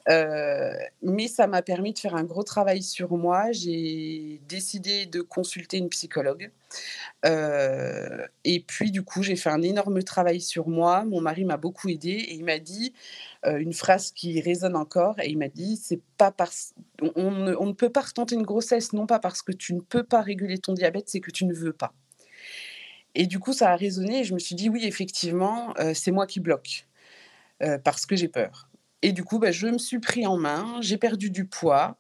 Euh, 0.10 0.72
mais 1.02 1.28
ça 1.28 1.48
m'a 1.48 1.62
permis 1.62 1.94
de 1.94 2.00
faire 2.00 2.16
un 2.16 2.24
gros 2.24 2.44
travail 2.44 2.84
sur 2.84 3.12
moi. 3.18 3.52
J'ai 3.52 4.42
décidé 4.48 5.06
de 5.06 5.22
consulter 5.22 5.78
une 5.78 5.90
psychologue. 5.90 6.52
Et 7.24 8.64
puis, 8.68 8.92
du 8.92 9.04
coup, 9.04 9.24
j'ai 9.24 9.36
fait 9.36 9.50
un 9.50 9.62
énorme 9.62 10.02
travail 10.04 10.42
sur 10.42 10.68
moi. 10.68 11.04
Mon 11.06 11.22
mari 11.22 11.46
m'a 11.46 11.58
beaucoup 11.58 11.90
aidé 11.90 12.10
et 12.10 12.34
il 12.34 12.46
m'a 12.46 12.60
dit 12.60 12.94
une 13.46 13.74
phrase 13.74 14.12
qui 14.12 14.40
résonne 14.42 14.76
encore. 14.76 15.20
Et 15.20 15.30
il 15.30 15.38
m'a 15.38 15.50
dit 15.50 15.78
c'est 15.78 16.02
pas 16.18 16.32
parce 16.32 16.74
on 17.16 17.32
ne, 17.32 17.74
peut 17.74 17.90
pas 17.90 18.02
retenter 18.02 18.36
une 18.36 18.44
grossesse, 18.44 18.94
non 18.94 19.06
pas 19.06 19.20
parce 19.20 19.42
que 19.42 19.52
tu 19.52 19.74
ne 19.74 19.82
peux 19.82 20.04
pas 20.04 20.22
réguler 20.22 20.58
ton 20.58 20.74
diabète, 20.74 21.10
c'est 21.10 21.20
que 21.20 21.32
tu 21.32 21.46
ne 21.46 21.54
veux 21.54 21.74
pas. 21.74 21.94
Et 23.16 23.26
du 23.26 23.40
coup, 23.40 23.54
ça 23.54 23.72
a 23.72 23.76
résonné 23.76 24.20
et 24.20 24.24
je 24.24 24.34
me 24.34 24.40
suis 24.40 24.56
dit 24.56 24.70
oui, 24.70 24.86
effectivement, 24.86 25.74
c'est 25.94 26.12
moi 26.12 26.28
qui 26.28 26.40
bloque 26.40 26.88
parce 27.84 28.06
que 28.06 28.16
j'ai 28.16 28.30
peur. 28.30 28.69
Et 29.02 29.14
du 29.14 29.24
coup, 29.24 29.40
bah, 29.40 29.52
je 29.52 29.68
me 29.68 29.78
suis 29.78 30.00
pris 30.00 30.28
en 30.28 30.36
main, 30.36 30.82
j'ai 30.82 30.98
perdu 30.98 31.30
du 31.30 31.46
poids, 31.46 31.98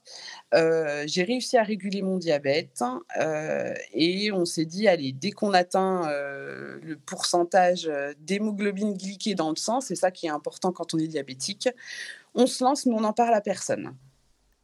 euh, 0.54 1.04
j'ai 1.08 1.24
réussi 1.24 1.58
à 1.58 1.64
réguler 1.64 2.02
mon 2.02 2.18
diabète 2.18 2.84
euh, 3.18 3.74
et 3.94 4.34
on 4.34 4.44
s'est 4.44 4.66
dit, 4.66 4.88
allez, 4.88 5.14
dès 5.14 5.32
qu'on 5.32 5.54
atteint 5.54 6.10
euh, 6.10 6.78
le 6.82 6.98
pourcentage 6.98 7.90
d'hémoglobine 8.20 8.98
glyquée 8.98 9.34
dans 9.34 9.50
le 9.50 9.56
sang, 9.56 9.80
c'est 9.80 9.96
ça 9.96 10.12
qui 10.12 10.26
est 10.26 10.32
important 10.32 10.74
quand 10.74 10.94
on 10.94 10.98
est 10.98 11.08
diabétique, 11.08 11.70
on 12.36 12.48
se 12.48 12.64
lance 12.64 12.86
mais 12.86 12.94
on 12.94 13.02
n'en 13.02 13.14
parle 13.14 13.34
à 13.34 13.42
personne. 13.42 13.96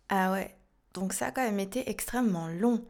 Ah 0.10 0.34
ouais, 0.34 0.58
donc 0.94 1.14
ça 1.14 1.28
a 1.28 1.32
quand 1.32 1.44
même 1.44 1.60
été 1.60 1.90
extrêmement 1.90 2.50
long 2.50 2.84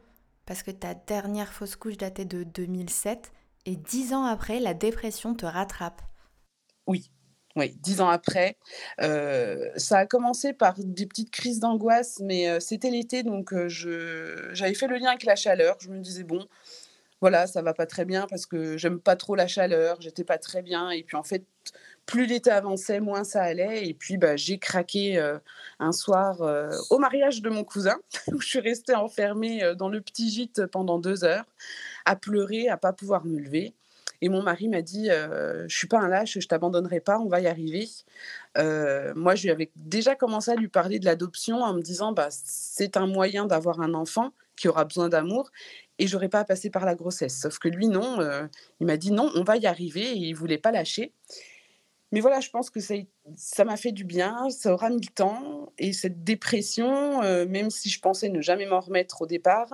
parce 0.48 0.64
que 0.64 0.72
ta 0.72 0.96
dernière 0.96 1.54
fausse 1.54 1.76
couche 1.76 1.98
datait 1.98 2.26
de 2.26 2.44
2007 2.44 3.32
et 3.68 3.76
dix 3.76 4.14
ans 4.14 4.26
après, 4.26 4.60
la 4.60 4.74
dépression 4.74 5.36
te 5.36 5.46
rattrape. 5.46 6.02
Oui, 6.88 7.12
oui, 7.56 7.74
dix 7.82 8.02
ans 8.02 8.10
après. 8.10 8.58
Euh, 9.02 9.70
ça 9.78 10.00
a 10.00 10.06
commencé 10.06 10.52
par 10.54 10.76
des 10.78 11.06
petites 11.06 11.32
crises 11.32 11.60
d'angoisse, 11.60 12.20
mais 12.22 12.50
euh, 12.50 12.60
c'était 12.60 12.90
l'été, 12.90 13.24
donc 13.24 13.54
euh, 13.54 13.70
je, 13.70 14.50
j'avais 14.54 14.74
fait 14.74 14.88
le 14.88 14.98
lien 14.98 15.10
avec 15.10 15.24
la 15.24 15.38
chaleur. 15.38 15.78
Je 15.80 15.90
me 15.90 16.00
disais, 16.00 16.24
bon, 16.24 16.46
voilà, 17.22 17.48
ça 17.48 17.62
va 17.62 17.74
pas 17.74 17.86
très 17.86 18.04
bien 18.04 18.28
parce 18.30 18.46
que 18.46 18.78
j'aime 18.78 19.00
pas 19.00 19.16
trop 19.16 19.36
la 19.36 19.48
chaleur, 19.48 20.02
j'étais 20.02 20.26
pas 20.26 20.38
très 20.38 20.62
bien 20.62 20.90
et 20.90 21.04
puis 21.04 21.16
en 21.16 21.24
fait, 21.24 21.46
plus 22.06 22.26
l'été 22.26 22.52
avançait, 22.52 23.00
moins 23.00 23.24
ça 23.24 23.42
allait 23.42 23.88
et 23.88 23.94
puis, 23.94 24.18
bah, 24.18 24.36
j'ai 24.36 24.60
craqué, 24.60 25.18
un 25.80 25.92
soir, 25.94 26.42
au 26.90 27.00
mariage 27.00 27.42
de 27.42 27.50
mon 27.50 27.64
cousin 27.64 27.98
où 28.34 28.42
je 28.42 28.48
suis 28.48 28.60
restée 28.60 28.96
enfermée, 28.96 29.74
dans 29.78 29.90
le 29.90 30.02
petit 30.02 30.30
gîte 30.30 30.66
pendant 30.68 31.00
2 31.00 31.24
heures, 31.24 31.46
à 32.06 32.16
pleurer, 32.16 32.68
à 32.68 32.78
pas 32.78 32.94
pouvoir 32.94 33.26
me 33.26 33.40
lever 33.40 33.76
et 34.22 34.30
mon 34.30 34.42
mari 34.44 34.68
m'a 34.70 34.82
dit, 34.82 35.10
heu: 35.12 35.66
«Je 35.68 35.76
suis 35.78 35.88
pas 35.88 36.00
un 36.00 36.08
lâche, 36.10 36.40
je 36.40 36.48
t'abandonnerai 36.48 37.00
pas, 37.02 37.20
on 37.20 37.28
va 37.28 37.42
y 37.42 37.48
arriver». 37.48 37.88
Heu, 38.58 39.14
moi, 39.16 39.36
je 39.36 39.44
lui 39.44 39.52
avais 39.52 39.72
déjà 39.76 40.16
commencé 40.16 40.52
à 40.52 40.56
lui 40.56 40.68
parler 40.70 41.00
de 41.00 41.06
l'adoption 41.06 41.62
en 41.64 41.74
me 41.74 41.82
disant: 41.82 42.12
«Bah, 42.14 42.30
c'est 42.32 42.98
un 42.98 43.08
moyen 43.08 43.46
d'avoir 43.46 43.82
un 43.82 43.94
enfant 43.94 44.32
qui 44.58 44.68
aura 44.70 44.86
besoin 44.86 45.10
d'amour 45.10 45.52
et 46.00 46.08
j'aurais 46.08 46.30
pas 46.30 46.40
à 46.42 46.46
passer 46.46 46.70
par 46.70 46.86
la 46.86 46.96
grossesse». 46.96 47.40
Sauf 47.42 47.60
que 47.60 47.68
lui, 47.70 47.88
non, 47.88 48.22
heu, 48.22 48.50
il 48.80 48.88
m'a 48.88 48.98
dit: 48.98 49.12
«Non, 49.12 49.32
on 49.36 49.44
va 49.44 49.58
y 49.58 49.66
arriver» 49.68 50.04
et 50.12 50.18
il 50.18 50.34
voulait 50.36 50.58
pas 50.58 50.72
lâcher. 50.72 51.14
Mais 52.12 52.20
voilà, 52.22 52.40
je 52.40 52.50
pense 52.50 52.70
que 52.70 52.80
ça 53.36 53.66
m'a 53.66 53.78
fait 53.78 53.92
du 53.92 54.04
bien, 54.06 54.50
ça 54.50 54.72
aura 54.74 54.90
mis 54.90 55.02
le 55.02 55.14
temps 55.14 55.74
et 55.78 55.92
cette 55.94 56.24
dépression, 56.24 57.24
heu, 57.24 57.46
même 57.48 57.70
si 57.70 57.90
je 57.90 58.00
pensais 58.00 58.30
ne 58.30 58.42
jamais 58.42 58.66
m'en 58.68 58.80
remettre 58.80 59.22
au 59.24 59.28
départ, 59.28 59.70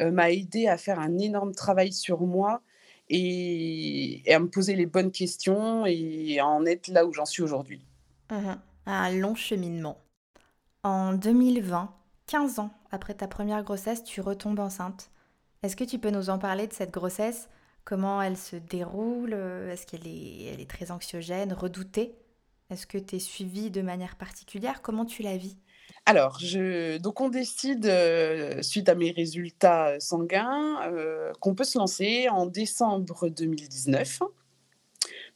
m'a 0.00 0.30
aidée 0.32 0.68
à 0.68 0.76
faire 0.78 1.00
un 1.00 1.18
énorme 1.18 1.54
travail 1.54 1.92
sur 1.92 2.20
moi 2.22 2.62
et 3.10 4.22
à 4.28 4.38
me 4.38 4.48
poser 4.48 4.74
les 4.74 4.86
bonnes 4.86 5.10
questions 5.10 5.86
et 5.86 6.38
à 6.38 6.46
en 6.46 6.64
être 6.66 6.88
là 6.88 7.06
où 7.06 7.12
j'en 7.12 7.24
suis 7.24 7.42
aujourd'hui. 7.42 7.84
Un 8.86 9.10
long 9.10 9.34
cheminement. 9.34 9.98
En 10.82 11.14
2020, 11.14 11.92
15 12.26 12.58
ans 12.58 12.70
après 12.90 13.14
ta 13.14 13.28
première 13.28 13.62
grossesse, 13.64 14.04
tu 14.04 14.20
retombes 14.20 14.60
enceinte. 14.60 15.10
Est-ce 15.62 15.76
que 15.76 15.84
tu 15.84 15.98
peux 15.98 16.10
nous 16.10 16.30
en 16.30 16.38
parler 16.38 16.66
de 16.66 16.72
cette 16.72 16.92
grossesse? 16.92 17.48
Comment 17.84 18.22
elle 18.22 18.36
se 18.36 18.56
déroule? 18.56 19.32
Est-ce 19.32 19.86
qu'elle 19.86 20.06
est, 20.06 20.60
est 20.60 20.70
très 20.70 20.90
anxiogène, 20.90 21.52
redoutée? 21.52 22.14
Est-ce 22.70 22.86
que 22.86 22.98
tu 22.98 23.16
es 23.16 23.18
suivie 23.18 23.70
de 23.70 23.80
manière 23.82 24.16
particulière? 24.16 24.82
Comment 24.82 25.06
tu 25.06 25.22
la 25.22 25.36
vis? 25.36 25.56
Alors, 26.06 26.38
donc 27.00 27.20
on 27.20 27.28
décide, 27.28 27.90
suite 28.62 28.88
à 28.88 28.94
mes 28.94 29.10
résultats, 29.10 30.00
sanguins, 30.00 30.80
qu'on 31.40 31.54
peut 31.54 31.64
se 31.64 31.78
lancer 31.78 32.28
en 32.30 32.46
décembre 32.46 33.28
2019. 33.28 34.20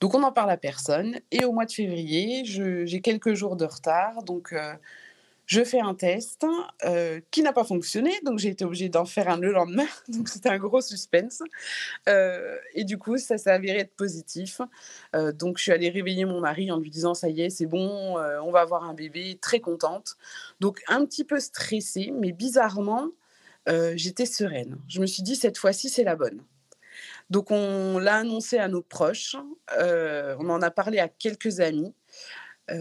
Donc 0.00 0.14
on 0.14 0.20
n'en 0.20 0.32
parle 0.32 0.50
à 0.50 0.56
personne 0.56 1.20
et 1.30 1.44
au 1.44 1.52
mois 1.52 1.66
de 1.66 1.72
février, 1.72 2.44
j'ai 2.44 3.00
quelques 3.00 3.34
jours 3.34 3.56
de 3.56 3.64
retard 3.64 4.22
donc 4.24 4.54
je 5.46 5.64
fais 5.64 5.81
un 5.81 5.94
test, 5.94 6.46
heu, 6.87 7.22
qui 7.31 7.42
n'a 7.42 7.52
pas 7.52 7.64
fonctionné, 7.64 8.12
donc 8.24 8.38
j'ai 8.38 8.48
été 8.50 8.64
obligée 8.64 8.88
d'en 8.88 9.05
faire 9.05 9.28
un 9.28 9.38
le 9.38 9.52
lendemain, 9.52 9.87
donc 10.09 10.28
c'était 10.28 10.48
un 10.50 10.59
gros 10.59 10.81
suspense, 10.81 11.42
heu 12.09 12.59
et 12.74 12.85
du 12.85 12.98
coup, 12.98 13.18
ça 13.18 13.38
s'est 13.38 13.50
avéré 13.50 13.81
être 13.81 13.96
positif, 13.96 14.61
heu, 15.16 15.33
donc 15.33 15.59
je 15.59 15.64
suis 15.64 15.72
allée 15.72 15.90
réveiller 15.90 16.24
mon 16.26 16.40
mari 16.40 16.70
en 16.72 16.78
lui 16.78 16.90
disant: 16.90 17.14
«Ça 17.14 17.28
y 17.28 17.42
est, 17.42 17.50
c'est 17.50 17.66
bon, 17.66 18.16
on 18.18 18.50
va 18.52 18.61
avoir 18.62 18.85
un 18.85 18.94
bébé», 18.94 19.38
très 19.40 19.61
contente. 19.61 20.16
Donc 20.61 20.83
un 20.88 21.05
petit 21.07 21.24
peu 21.24 21.40
stressée, 21.40 22.12
mais 22.18 22.33
bizarrement, 22.33 23.09
j'étais 23.94 24.26
sereine. 24.26 24.78
Je 24.88 25.00
me 25.00 25.07
suis 25.07 25.22
dit: 25.22 25.37
«Cette 25.37 25.59
fois-ci, 25.59 25.88
c'est 25.90 26.05
la 26.05 26.16
bonne». 26.16 26.42
Donc 27.31 27.50
on 27.50 27.98
l'a 27.98 28.16
annoncé 28.16 28.59
à 28.59 28.68
nos 28.68 28.83
proches, 28.83 29.37
on 29.78 30.50
en 30.50 30.62
a 30.62 30.70
parlé 30.70 30.98
à 31.00 31.09
quelques 31.09 31.61
amis 31.61 31.94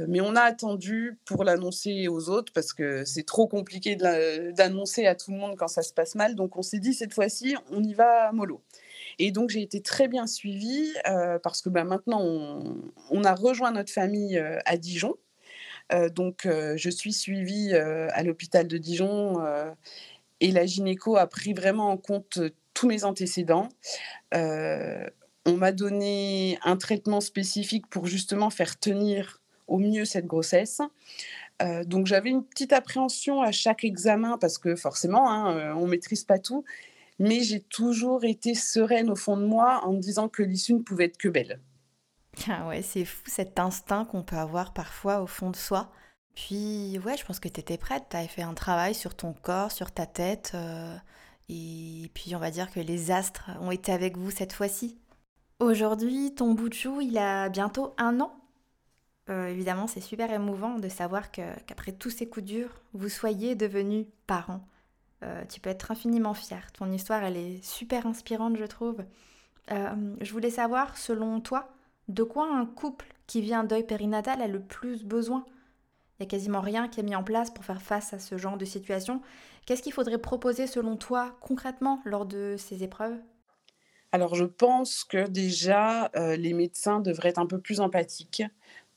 Mais 0.08 0.22
on 0.22 0.36
a 0.36 0.42
attendu 0.42 1.18
pour 1.26 1.44
l'annoncer 1.44 2.08
aux 2.08 2.30
autres 2.30 2.54
parce 2.54 2.72
que 2.72 3.04
c'est 3.04 3.26
trop 3.26 3.48
compliqué 3.48 3.96
d'annoncer 3.96 5.08
à 5.08 5.16
tout 5.16 5.32
le 5.32 5.38
monde 5.38 5.56
quand 5.58 5.68
ça 5.68 5.82
se 5.82 5.94
passe 5.94 6.16
mal. 6.16 6.36
Donc 6.36 6.56
on 6.58 6.62
s'est 6.62 6.80
dit: 6.80 6.94
«Cette 6.94 7.14
fois-ci, 7.14 7.56
on 7.72 7.84
y 7.84 7.94
va 7.94 8.32
mollo» 8.32 8.62
et 9.20 9.32
donc 9.32 9.50
j'ai 9.50 9.62
été 9.62 9.82
très 9.82 10.08
bien 10.08 10.26
suivie, 10.28 10.94
parce 11.44 11.62
que, 11.62 11.70
bah, 11.70 11.84
maintenant 11.84 12.22
on 13.10 13.24
a 13.24 13.36
rejoint 13.36 13.72
notre 13.72 13.92
famille, 13.92 14.42
à 14.66 14.78
Dijon. 14.78 15.16
Donc 16.16 16.44
je 16.46 16.90
suis 16.90 17.12
suivie, 17.12 17.74
à 17.74 18.24
l'hôpital 18.24 18.68
de 18.68 18.78
Dijon, 18.78 19.42
et 20.40 20.52
la 20.52 20.66
gynéco 20.66 21.18
a 21.18 21.28
pris 21.28 21.54
vraiment 21.54 21.90
en 21.90 21.98
compte, 21.98 22.40
tous 22.74 22.88
mes 22.88 23.04
antécédents. 23.04 23.68
On 24.34 25.58
m'a 25.58 25.72
donné 25.72 26.58
un 26.64 26.78
traitement 26.78 27.20
spécifique 27.20 27.88
pour 27.88 28.06
justement 28.06 28.50
faire 28.50 28.80
tenir 28.80 29.41
au 29.72 29.78
mieux 29.78 30.06
cette 30.06 30.26
grossesse. 30.26 30.82
Heu, 31.62 31.86
donc 31.86 32.08
j'avais 32.08 32.30
une 32.30 32.44
petite 32.44 32.74
appréhension 32.74 33.42
à 33.42 33.52
chaque 33.52 33.84
examen 33.84 34.38
parce 34.38 34.58
que 34.58 34.76
forcément, 34.76 35.30
hein, 35.30 35.56
heu, 35.58 35.76
on 35.76 35.88
maîtrise 35.88 36.24
pas 36.24 36.40
tout, 36.40 36.64
mais 37.20 37.42
j'ai 37.42 37.62
toujours 37.62 38.24
été 38.26 38.54
sereine 38.54 39.10
au 39.10 39.16
fond 39.16 39.38
de 39.38 39.46
moi 39.46 39.82
en 39.84 39.94
me 39.94 40.00
disant 40.00 40.30
que 40.30 40.44
l'issue 40.44 40.74
ne 40.74 40.80
pouvait 40.80 41.06
être 41.06 41.18
que 41.18 41.30
belle. 41.30 41.60
Ah 42.48 42.68
ouais, 42.68 42.82
c'est 42.82 43.06
fou 43.06 43.24
cet 43.28 43.60
instinct 43.60 44.06
qu'on 44.06 44.24
peut 44.24 44.38
avoir 44.38 44.74
parfois 44.74 45.22
au 45.22 45.28
fond 45.28 45.52
de 45.52 45.56
soi. 45.56 45.92
Puis 46.36 46.98
ouais, 47.06 47.18
je 47.18 47.26
pense 47.26 47.40
que 47.40 47.50
tu 47.50 47.60
étais 47.60 47.78
prête, 47.78 48.04
tu 48.10 48.18
avais 48.18 48.28
fait 48.28 48.42
un 48.42 48.54
travail 48.54 48.96
sur 48.96 49.16
ton 49.16 49.34
corps, 49.34 49.72
sur 49.72 49.92
ta 49.92 50.06
tête, 50.06 50.54
heu 50.56 50.96
et 51.54 52.10
puis 52.14 52.34
on 52.34 52.40
va 52.40 52.50
dire 52.50 52.72
que 52.72 52.80
les 52.80 53.12
astres 53.12 53.52
ont 53.60 53.72
été 53.72 53.92
avec 53.92 54.18
vous 54.18 54.32
cette 54.32 54.54
fois-ci. 54.54 54.98
Aujourd'hui, 55.60 56.34
ton 56.34 56.54
bout 56.54 56.70
de 56.70 56.74
chou, 56.74 57.02
il 57.02 57.18
a 57.18 57.50
bientôt 57.50 57.94
un 57.98 58.22
an? 58.22 58.41
Euh, 59.30 59.48
évidemment, 59.48 59.88
c'est 59.88 60.02
super 60.02 60.32
émouvant 60.32 60.78
de 60.78 60.90
savoir 60.90 61.32
qu'après 61.32 61.92
tous 61.92 62.10
ces 62.10 62.28
coups 62.28 62.46
durs, 62.46 62.82
vous 62.94 63.10
soyez 63.10 63.56
devenus 63.56 64.08
parents. 64.28 64.68
Euh, 65.24 65.44
tu 65.48 65.60
peux 65.60 65.70
être 65.70 65.92
infiniment 65.92 66.34
fier. 66.34 66.72
Ton 66.74 66.92
histoire, 66.92 67.24
elle 67.24 67.38
est 67.38 67.64
super 67.64 68.08
inspirante, 68.08 68.58
je 68.58 68.66
trouve. 68.66 69.04
Euh, 69.72 70.16
je 70.20 70.32
voulais 70.32 70.50
savoir, 70.50 70.98
selon 70.98 71.40
toi, 71.40 71.70
de 72.08 72.24
quoi 72.24 72.52
un 72.52 72.66
couple 72.66 73.14
qui 73.28 73.42
vit 73.42 73.54
un 73.54 73.64
deuil 73.64 73.86
périnatal 73.86 74.42
a 74.42 74.48
le 74.48 74.60
plus 74.60 75.06
besoin? 75.06 75.46
Il 76.20 76.24
n'y 76.24 76.28
a 76.28 76.30
quasiment 76.30 76.62
rien 76.62 76.88
qui 76.88 77.00
est 77.00 77.04
mis 77.04 77.16
en 77.16 77.24
place 77.24 77.52
pour 77.52 77.64
faire 77.64 77.82
face 77.82 78.14
à 78.14 78.20
ce 78.20 78.38
genre 78.38 78.58
de 78.58 78.66
situation. 78.66 79.22
Qu'est-ce 79.66 79.84
qu'il 79.84 79.94
faudrait 79.94 80.18
proposer, 80.18 80.66
selon 80.66 80.98
toi, 80.98 81.38
concrètement, 81.42 82.02
lors 82.06 82.26
de 82.26 82.56
ces 82.58 82.84
épreuves? 82.84 83.18
Alors 84.12 84.36
je 84.36 84.44
pense 84.44 85.06
que 85.06 85.30
déjà, 85.30 86.12
les 86.16 86.52
médecins 86.52 87.00
devraient 87.00 87.30
être 87.30 87.40
un 87.40 87.46
peu 87.46 87.60
plus 87.60 87.80
empathiques, 87.80 88.44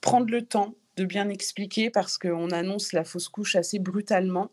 prendre 0.04 0.30
le 0.30 0.42
temps 0.42 0.74
de 0.98 1.06
bien 1.06 1.30
expliquer 1.30 1.88
parce 1.88 2.18
qu'on 2.18 2.50
annonce 2.50 2.92
la 2.92 3.04
fausse 3.04 3.30
couche 3.30 3.56
assez 3.56 3.78
brutalement. 3.78 4.50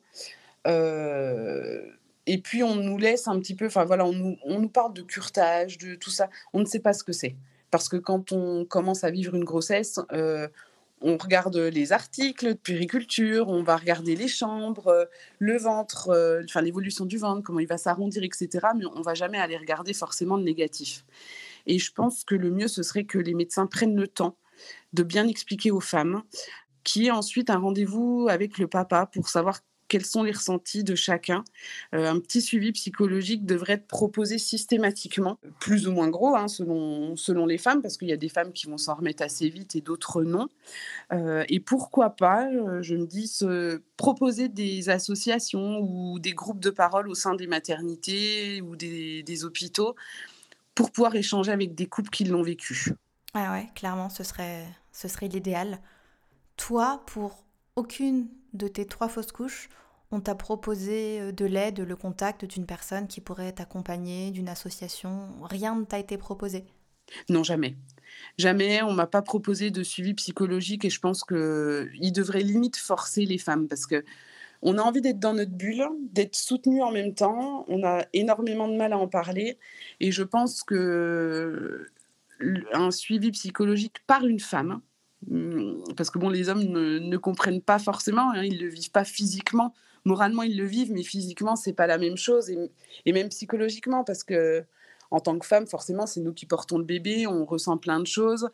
Heu 0.65 1.83
et 2.25 2.37
puis 2.37 2.63
on 2.63 2.75
nous 2.75 2.97
laisse 2.97 3.27
un 3.27 3.37
petit 3.39 3.55
peu 3.55 3.65
enfin 3.65 3.83
voilà, 3.83 4.05
on 4.05 4.37
nous 4.59 4.69
parle 4.69 4.93
de 4.93 5.01
curetage, 5.01 5.77
de 5.77 5.95
tout 5.95 6.09
ça. 6.09 6.29
On 6.53 6.59
ne 6.59 6.65
sait 6.65 6.79
pas 6.79 6.93
ce 6.93 7.03
que 7.03 7.11
c'est. 7.11 7.35
Parce 7.69 7.89
que 7.89 7.97
quand 7.97 8.31
on 8.31 8.63
commence 8.63 9.03
à 9.03 9.11
vivre 9.11 9.35
une 9.35 9.43
grossesse, 9.43 9.99
heu, 10.13 10.47
on 11.01 11.17
regarde 11.17 11.57
les 11.57 11.91
articles 11.91 12.49
de 12.49 12.53
puériculture, 12.53 13.49
on 13.49 13.63
va 13.63 13.75
regarder 13.75 14.15
les 14.15 14.27
chambres, 14.29 14.87
heu, 14.89 15.07
le 15.39 15.57
ventre, 15.57 16.11
l'évolution 16.61 17.05
du 17.05 17.17
ventre, 17.17 17.41
comment 17.43 17.59
il 17.59 17.67
va 17.67 17.77
s'arrondir 17.77 18.23
et 18.23 18.29
cetera, 18.33 18.73
mais 18.73 18.85
on 18.95 19.01
va 19.01 19.15
jamais 19.15 19.39
aller 19.39 19.57
regarder 19.57 19.93
forcément 19.93 20.37
le 20.37 20.43
négatif 20.43 21.03
et 21.65 21.79
je 21.79 21.91
pense 21.93 22.23
que 22.23 22.35
le 22.35 22.51
mieux, 22.51 22.67
ce 22.67 22.83
serait 22.83 23.03
que 23.03 23.17
les 23.17 23.33
médecins 23.33 23.67
prennent 23.67 23.95
le 23.95 24.07
temps 24.07 24.37
de 24.93 25.03
bien 25.03 25.27
expliquer 25.27 25.71
aux 25.71 25.79
femmes, 25.79 26.23
qui 26.83 27.07
est 27.07 27.11
ensuite 27.11 27.49
un 27.49 27.57
rendez-vous 27.57 28.27
avec 28.29 28.57
le 28.57 28.67
papa 28.67 29.05
pour 29.05 29.29
savoir 29.29 29.59
quels 29.91 30.05
sont 30.05 30.23
les 30.23 30.31
ressentis 30.31 30.85
de 30.85 30.95
chacun. 30.95 31.43
Euh, 31.93 32.09
un 32.09 32.17
petit 32.21 32.41
suivi 32.41 32.71
psychologique 32.71 33.45
devrait 33.45 33.73
être 33.73 33.87
proposé 33.87 34.37
systématiquement, 34.37 35.37
plus 35.59 35.85
ou 35.85 35.91
moins 35.91 36.07
gros 36.07 36.33
hein, 36.33 36.47
selon, 36.47 37.17
selon 37.17 37.45
les 37.45 37.57
femmes, 37.57 37.81
parce 37.81 37.97
qu'il 37.97 38.07
y 38.07 38.13
a 38.13 38.17
des 38.17 38.29
femmes 38.29 38.53
qui 38.53 38.67
vont 38.67 38.77
s'en 38.77 38.95
remettre 38.95 39.21
assez 39.21 39.49
vite 39.49 39.75
et 39.75 39.81
d'autres 39.81 40.23
non. 40.23 40.47
Euh, 41.11 41.43
et 41.49 41.59
pourquoi 41.59 42.11
pas, 42.11 42.47
euh, 42.47 42.81
je 42.81 42.95
me 42.95 43.05
dis, 43.05 43.27
se 43.27 43.81
proposer 43.97 44.47
des 44.47 44.87
associations 44.87 45.81
ou 45.81 46.19
des 46.19 46.31
groupes 46.31 46.61
de 46.61 46.69
parole 46.69 47.09
au 47.09 47.13
sein 47.13 47.35
des 47.35 47.47
maternités 47.47 48.61
ou 48.61 48.77
des, 48.77 49.43
hôpitaux 49.43 49.95
pour 50.73 50.91
pouvoir 50.91 51.15
échanger 51.15 51.51
avec 51.51 51.75
des 51.75 51.87
couples 51.87 52.11
qui 52.11 52.23
l'ont 52.23 52.43
vécu. 52.43 52.93
Ah 53.33 53.51
ouais, 53.51 53.67
clairement, 53.75 54.09
ce 54.09 54.23
serait, 54.23 54.65
ce 55.01 55.07
serait 55.07 55.27
l'idéal. 55.27 55.79
Toi, 56.57 57.03
pour 57.07 57.43
aucune 57.75 58.27
de 58.53 58.67
tes 58.67 58.85
trois 58.85 59.07
fausses 59.07 59.31
couches, 59.31 59.69
on 60.11 60.19
t'a 60.19 60.35
proposé 60.35 61.21
euh, 61.21 61.31
de 61.31 61.45
l'aide, 61.45 61.79
le 61.79 61.95
contact 61.95 62.45
d'une 62.45 62.65
personne 62.65 63.07
qui 63.07 63.21
pourrait 63.21 63.53
t'accompagner, 63.53 64.31
d'une 64.31 64.49
association. 64.49 65.29
Rien 65.43 65.75
ne 65.75 65.85
t'a 65.85 65.99
été 65.99 66.17
proposé. 66.17 66.65
Non, 67.29 67.43
jamais. 67.43 67.75
Jamais, 68.37 68.83
on 68.83 68.93
m'a 68.93 69.07
pas 69.07 69.21
proposé 69.21 69.71
de 69.71 69.83
suivi 69.83 70.13
psychologique 70.13 70.85
et 70.85 70.89
je 70.89 70.99
pense 70.99 71.23
qu'il 71.23 72.11
devrait 72.13 72.43
limite 72.43 72.77
forcer 72.77 73.25
les 73.25 73.37
femmes 73.37 73.67
parce 73.67 73.85
que 73.85 74.03
on 74.61 74.77
a 74.77 74.81
envie 74.83 75.01
d'être 75.01 75.19
dans 75.19 75.33
notre 75.33 75.51
bulle, 75.51 75.83
d'être 76.11 76.35
soutenu 76.35 76.83
en 76.83 76.91
même 76.91 77.15
temps. 77.15 77.65
On 77.67 77.83
a 77.83 78.05
énormément 78.13 78.67
de 78.67 78.75
mal 78.75 78.93
à 78.93 78.97
en 78.99 79.07
parler 79.07 79.57
et 79.99 80.11
je 80.11 80.21
pense 80.21 80.61
que 80.61 81.87
un 82.73 82.91
suivi 82.91 83.31
psychologique 83.31 83.97
par 84.07 84.25
une 84.25 84.39
femme, 84.39 84.81
parce 85.95 86.09
que 86.09 86.19
bon, 86.19 86.29
les 86.29 86.49
hommes 86.49 86.63
ne, 86.63 86.99
ne 86.99 87.17
comprennent 87.17 87.61
pas 87.61 87.79
forcément, 87.79 88.31
hein, 88.31 88.43
ils 88.43 88.55
ne 88.57 88.63
le 88.63 88.69
vivent 88.69 88.91
pas 88.91 89.03
physiquement. 89.03 89.73
Moralement, 90.03 90.41
ils 90.43 90.57
le 90.57 90.65
vivent, 90.65 90.91
mais 90.91 91.03
physiquement, 91.03 91.55
c'est 91.55 91.73
pas 91.73 91.87
la 91.87 91.97
même 91.97 92.17
chose, 92.17 92.49
et, 92.49 93.13
même 93.13 93.29
psychologiquement, 93.29 94.03
parce 94.03 94.23
que 94.23 94.63
en 95.11 95.19
tant 95.19 95.37
que 95.37 95.45
femme, 95.45 95.67
forcément, 95.67 96.07
c'est 96.07 96.21
nous 96.21 96.33
qui 96.33 96.45
portons 96.45 96.77
le 96.77 96.85
bébé, 96.85 97.27
on 97.27 97.45
ressent 97.45 97.77
plein 97.77 97.99
de 97.99 98.07
choses. 98.07 98.49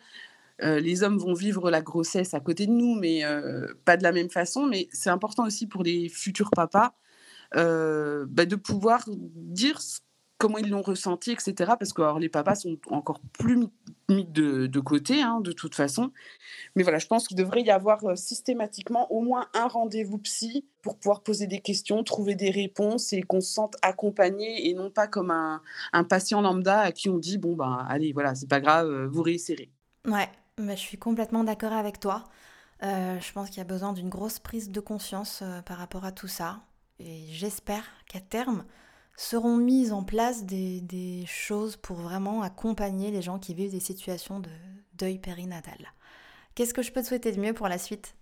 Euh, 0.63 0.79
les 0.79 1.03
hommes 1.03 1.19
vont 1.19 1.33
vivre 1.33 1.69
la 1.69 1.81
grossesse 1.81 2.33
à 2.33 2.39
côté 2.39 2.65
de 2.65 2.71
nous, 2.71 2.95
mais 2.95 3.23
euh, 3.23 3.67
pas 3.85 3.95
de 3.95 4.03
la 4.03 4.11
même 4.11 4.29
façon. 4.29 4.65
Mais 4.65 4.89
c'est 4.91 5.11
important 5.11 5.45
aussi 5.45 5.67
pour 5.67 5.83
les 5.83 6.09
futurs 6.09 6.49
papas 6.49 6.95
euh, 7.55 8.25
bah, 8.27 8.45
de 8.45 8.55
pouvoir 8.55 9.05
dire 9.07 9.79
comment 10.37 10.57
ils 10.57 10.69
l'ont 10.69 10.81
ressenti, 10.81 11.31
etc. 11.31 11.73
Parce 11.79 11.93
que 11.93 12.01
alors, 12.01 12.19
les 12.19 12.29
papas 12.29 12.55
sont 12.55 12.77
encore 12.89 13.19
plus 13.33 13.67
mis 14.09 14.25
de, 14.25 14.79
côté, 14.79 15.21
hein, 15.21 15.41
de 15.41 15.51
toute 15.51 15.75
façon. 15.75 16.11
Mais 16.75 16.83
voilà, 16.83 16.99
je 16.99 17.07
pense 17.07 17.27
qu'il 17.27 17.37
devrait 17.37 17.61
y 17.61 17.71
avoir 17.71 18.17
systématiquement 18.17 19.11
au 19.11 19.21
moins 19.21 19.47
un 19.53 19.67
rendez-vous 19.67 20.17
psy 20.19 20.65
pour 20.81 20.97
pouvoir 20.97 21.21
poser 21.21 21.47
des 21.47 21.59
questions, 21.59 22.03
trouver 22.03 22.35
des 22.35 22.51
réponses 22.51 23.13
et 23.13 23.21
qu'on 23.21 23.41
se 23.41 23.51
sente 23.51 23.75
accompagné 23.81 24.69
et 24.69 24.73
non 24.73 24.89
pas 24.89 25.07
comme 25.07 25.31
un, 25.31 25.61
patient 26.03 26.41
lambda 26.41 26.79
à 26.79 26.91
qui 26.91 27.09
on 27.09 27.17
dit 27.17 27.37
bon 27.37 27.55
ben 27.55 27.85
allez 27.89 28.13
voilà 28.13 28.33
c'est 28.33 28.47
pas 28.47 28.61
grave, 28.61 29.05
vous 29.05 29.21
réessayerez. 29.21 29.69
Ouais, 30.07 30.29
mais 30.57 30.77
je 30.77 30.81
suis 30.81 30.97
complètement 30.97 31.43
d'accord 31.43 31.73
avec 31.73 31.99
toi. 31.99 32.23
Euh, 32.83 33.19
je 33.19 33.31
pense 33.33 33.49
qu'il 33.49 33.57
y 33.57 33.61
a 33.61 33.65
besoin 33.65 33.93
d'une 33.93 34.09
grosse 34.09 34.39
prise 34.39 34.69
de 34.69 34.79
conscience 34.79 35.41
euh, 35.41 35.61
par 35.61 35.77
rapport 35.77 36.05
à 36.05 36.11
tout 36.11 36.27
ça. 36.27 36.59
Et 36.99 37.25
j'espère 37.29 37.83
qu'à 38.07 38.19
terme 38.19 38.63
seront 39.17 39.57
mises 39.57 39.91
en 39.91 40.03
place 40.03 40.45
des, 40.45 40.79
des, 40.79 41.25
choses 41.25 41.75
pour 41.75 41.97
vraiment 41.97 42.43
accompagner 42.43 43.11
les 43.11 43.23
gens 43.23 43.39
qui 43.39 43.53
vivent 43.53 43.71
des 43.71 43.79
situations 43.79 44.39
de 44.39 44.49
deuil 44.93 45.17
périnatal. 45.17 45.91
Qu'est-ce 46.55 46.73
que 46.73 46.83
je 46.83 46.91
peux 46.91 47.01
te 47.01 47.07
souhaiter 47.07 47.31
de 47.31 47.41
mieux 47.41 47.53
pour 47.53 47.67
la 47.67 47.79
suite? 47.79 48.15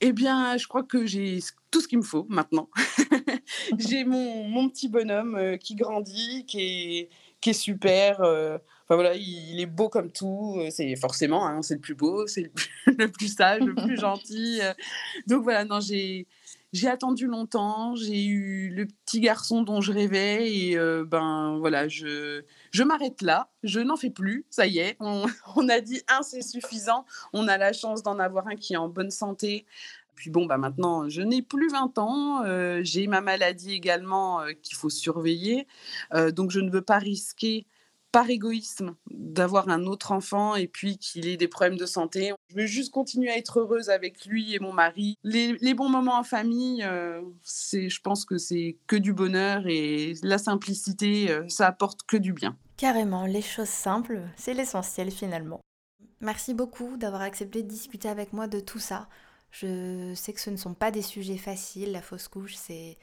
Eh 0.00 0.12
bien, 0.12 0.56
je 0.56 0.66
crois 0.66 0.82
que 0.82 1.04
j'ai 1.04 1.40
tout 1.70 1.82
ce 1.82 1.88
qu'il 1.88 1.98
me 1.98 2.02
faut 2.02 2.26
maintenant. 2.30 2.70
j'ai 3.78 4.04
mon, 4.04 4.44
mon, 4.48 4.70
petit 4.70 4.88
bonhomme 4.88 5.34
euh, 5.34 5.56
qui 5.58 5.74
grandit, 5.74 6.46
qui 6.46 6.60
est, 6.60 7.08
qui 7.42 7.50
est 7.50 7.54
super. 7.54 8.22
Euh, 8.22 8.56
enfin 8.84 8.94
voilà, 8.94 9.14
il, 9.14 9.60
est 9.60 9.66
beau 9.66 9.90
comme 9.90 10.10
tout. 10.10 10.56
Euh, 10.58 10.68
c'est 10.70 10.96
forcément, 10.96 11.46
hein, 11.46 11.60
c'est 11.60 11.74
le 11.74 11.80
plus 11.80 11.94
beau, 11.94 12.26
c'est 12.26 12.42
le, 12.42 12.50
le, 12.98 13.08
plus 13.08 13.34
sage, 13.34 13.60
le 13.60 13.74
plus 13.74 13.96
gentil. 14.00 14.60
Donc 15.26 15.42
voilà, 15.42 15.66
non, 15.66 15.80
j'ai 15.80 16.26
j'ai 16.72 16.88
attendu 16.88 17.26
longtemps. 17.26 17.94
J'ai 17.96 18.24
eu 18.24 18.70
le 18.70 18.86
petit 18.86 19.20
garçon 19.20 19.62
dont 19.62 19.80
je 19.80 19.92
rêvais 19.92 20.52
et 20.52 20.76
ben 21.06 21.58
voilà, 21.58 21.88
je 21.88 22.42
je 22.70 22.82
m'arrête 22.82 23.22
là. 23.22 23.50
Je 23.62 23.80
n'en 23.80 23.96
fais 23.96 24.10
plus. 24.10 24.46
Ça 24.50 24.66
y 24.66 24.78
est, 24.78 24.96
on, 25.00 25.68
a 25.68 25.80
dit 25.80 26.02
un, 26.08 26.22
c'est 26.22 26.42
suffisant. 26.42 27.04
On 27.32 27.48
a 27.48 27.58
la 27.58 27.72
chance 27.72 28.02
d'en 28.02 28.18
avoir 28.18 28.46
un 28.46 28.56
qui 28.56 28.74
est 28.74 28.78
en 28.78 28.88
bonne 28.88 29.10
santé. 29.10 29.66
Puis 30.20 30.28
bon, 30.28 30.44
bah 30.44 30.58
maintenant, 30.58 31.08
je 31.08 31.22
n'ai 31.22 31.40
plus 31.40 31.70
20 31.70 31.96
ans. 31.96 32.44
Euh, 32.44 32.80
j'ai 32.82 33.06
ma 33.06 33.22
maladie 33.22 33.72
également 33.72 34.42
euh, 34.42 34.52
qu'il 34.52 34.76
faut 34.76 34.90
surveiller. 34.90 35.66
Euh, 36.12 36.30
donc, 36.30 36.50
je 36.50 36.60
ne 36.60 36.70
veux 36.70 36.82
pas 36.82 36.98
risquer, 36.98 37.66
par 38.12 38.28
égoïsme, 38.28 38.96
d'avoir 39.10 39.70
un 39.70 39.86
autre 39.86 40.12
enfant 40.12 40.56
et 40.56 40.68
puis 40.68 40.98
qu'il 40.98 41.26
ait 41.26 41.38
des 41.38 41.48
problèmes 41.48 41.78
de 41.78 41.86
santé. 41.86 42.34
Je 42.50 42.56
veux 42.56 42.66
juste 42.66 42.92
continuer 42.92 43.30
à 43.30 43.36
être 43.36 43.60
heureuse 43.60 43.90
avec 43.90 44.26
lui 44.26 44.54
et 44.54 44.58
mon 44.58 44.72
mari. 44.72 45.16
Les, 45.22 45.74
bons 45.74 45.88
moments 45.88 46.18
en 46.18 46.24
famille, 46.24 46.84
c'est, 47.42 47.88
je 47.88 48.00
pense 48.00 48.24
que 48.24 48.38
c'est 48.38 48.76
que 48.86 48.96
du 48.96 49.12
bonheur 49.12 49.66
et 49.66 50.14
la 50.22 50.38
simplicité, 50.38 51.28
ça 51.48 51.68
apporte 51.68 52.02
que 52.02 52.16
du 52.16 52.32
bien. 52.32 52.56
Carrément, 52.76 53.26
les 53.26 53.42
choses 53.42 53.68
simples, 53.68 54.20
c'est 54.36 54.54
l'essentiel 54.54 55.10
finalement. 55.10 55.60
Merci 56.20 56.52
beaucoup 56.52 56.96
d'avoir 56.96 57.22
accepté 57.22 57.62
de 57.62 57.68
discuter 57.68 58.08
avec 58.08 58.32
moi 58.32 58.46
de 58.46 58.60
tout 58.60 58.78
ça. 58.78 59.08
Je 59.50 60.12
sais 60.14 60.32
que 60.32 60.40
ce 60.40 60.50
ne 60.50 60.56
sont 60.56 60.74
pas 60.74 60.90
des 60.90 61.02
sujets 61.02 61.38
faciles, 61.38 61.92
la 61.92 62.02
fausse 62.02 62.28
couche, 62.28 62.54
c'est, 62.54 62.98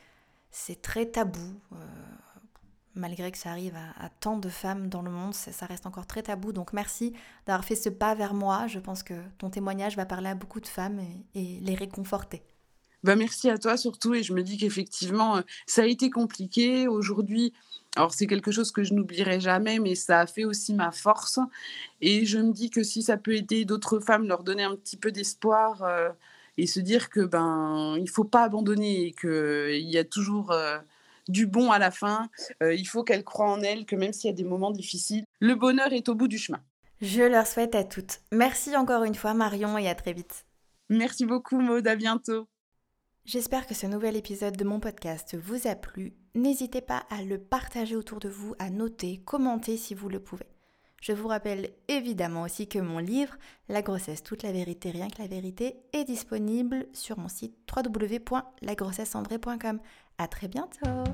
c'est 0.52 0.82
très 0.82 1.06
tabou. 1.08 1.60
Euh, 1.74 1.78
malgré 2.98 3.32
que 3.32 3.38
ça 3.38 3.52
arrive 3.52 3.76
à, 4.00 4.10
tant 4.10 4.38
de 4.38 4.50
femmes 4.50 4.90
dans 4.90 5.02
le 5.02 5.12
monde, 5.12 5.34
ça, 5.34 5.66
reste 5.66 5.86
encore 5.86 6.08
très 6.08 6.24
tabou. 6.24 6.52
Donc 6.52 6.74
merci 6.74 7.14
d'avoir 7.46 7.64
fait 7.64 7.76
ce 7.76 7.90
pas 7.90 8.16
vers 8.16 8.34
moi. 8.34 8.68
Je 8.68 8.80
pense 8.80 9.04
que 9.04 9.14
ton 9.38 9.50
témoignage 9.50 9.96
va 9.96 10.06
parler 10.06 10.30
à 10.30 10.36
beaucoup 10.36 10.60
de 10.60 10.68
femmes 10.68 11.00
et, 11.36 11.60
les 11.62 11.76
réconforter. 11.76 12.42
Bah 13.04 13.16
merci 13.16 13.50
à 13.50 13.60
toi 13.60 13.78
surtout 13.78 14.16
et 14.16 14.24
je 14.24 14.34
me 14.34 14.42
dis 14.42 14.58
qu'effectivement 14.58 15.38
euh, 15.38 15.42
ça 15.68 15.84
a 15.84 15.86
été 15.86 16.10
compliqué 16.10 16.88
aujourd'hui. 16.88 17.54
Alors 17.96 18.12
c'est 18.12 18.26
quelque 18.26 18.52
chose 18.52 18.72
que 18.72 18.84
je 18.84 18.94
n'oublierai 18.96 19.40
jamais, 19.40 19.80
mais 19.80 19.94
ça 19.94 20.22
a 20.22 20.28
fait 20.28 20.46
aussi 20.46 20.74
ma 20.74 20.92
force. 20.92 21.40
Et 22.02 22.26
je 22.26 22.40
me 22.40 22.52
dis 22.52 22.70
que 22.72 22.84
si 22.84 23.04
ça 23.04 23.16
peut 23.16 23.36
aider 23.36 23.66
d'autres 23.66 24.00
femmes, 24.00 24.28
leur 24.28 24.44
donner 24.44 24.64
un 24.64 24.76
petit 24.76 24.98
peu 24.98 25.12
d'espoir, 25.12 25.84
euh, 25.84 26.10
et 26.58 26.66
se 26.66 26.80
dire 26.80 27.10
que 27.10 27.22
ben 27.22 27.96
il 28.00 28.10
faut 28.10 28.24
pas 28.24 28.44
abandonner 28.44 29.08
et 29.08 29.12
qu'il 29.12 29.90
y 29.90 29.98
a 29.98 30.04
toujours 30.04 30.52
euh, 30.52 30.80
du 31.28 31.48
bon 31.48 31.72
à 31.72 31.80
la 31.80 31.92
fin. 31.92 32.30
Euh, 32.64 32.74
il 32.74 32.88
faut 32.88 33.04
qu'elles 33.04 33.24
croient 33.24 33.52
en 33.52 33.62
elles, 33.62 33.86
que 33.86 33.96
même 33.96 34.14
s'il 34.14 34.30
y 34.30 34.34
a 34.34 34.36
des 34.36 34.44
moments 34.44 34.72
difficiles, 34.72 35.26
le 35.40 35.56
bonheur 35.56 35.94
est 35.94 36.10
au 36.10 36.16
bout 36.16 36.28
du 36.28 36.38
chemin. 36.38 36.62
Je 37.02 37.22
leur 37.22 37.46
souhaite 37.46 37.76
à 37.76 37.84
toutes. 37.84 38.22
Merci 38.32 38.76
encore 38.76 39.04
une 39.04 39.16
fois 39.16 39.34
Marion 39.34 39.78
et 39.78 39.88
à 39.88 39.96
très 39.96 40.14
vite. 40.14 40.46
Merci 40.90 41.26
beaucoup 41.26 41.60
Maud, 41.60 41.88
à 41.88 41.96
bientôt. 41.96 42.48
J'espère 43.26 43.68
que 43.68 43.76
ce 43.76 43.86
nouvel 43.88 44.16
épisode 44.16 44.56
de 44.56 44.64
mon 44.64 44.80
podcast 44.80 45.36
vous 45.36 45.68
a 45.68 45.76
plu. 45.76 46.14
N'hésitez 46.34 46.82
pas 46.82 47.04
à 47.10 47.24
le 47.24 47.38
partager 47.38 47.96
autour 47.96 48.20
de 48.20 48.30
vous, 48.30 48.56
à 48.58 48.70
noter, 48.70 49.22
commenter 49.26 49.76
si 49.76 49.94
vous 49.94 50.08
le 50.08 50.22
pouvez. 50.22 50.48
Je 51.08 51.14
vous 51.14 51.30
rappelle 51.30 51.70
évidemment 51.88 52.42
aussi 52.42 52.68
que 52.68 52.80
mon 52.80 53.00
livre, 53.00 53.38
La 53.70 53.82
grossesse, 53.82 54.24
toute 54.24 54.44
la 54.44 54.52
vérité, 54.52 54.92
rien 54.92 55.08
que 55.08 55.22
la 55.22 55.30
vérité, 55.30 55.78
est 55.94 56.04
disponible 56.04 56.86
sur 56.92 57.18
mon 57.18 57.30
site 57.30 57.56
www.lagrossesseandré.com. 57.74 59.80
À 60.18 60.28
très 60.28 60.50
bientôt! 60.50 61.06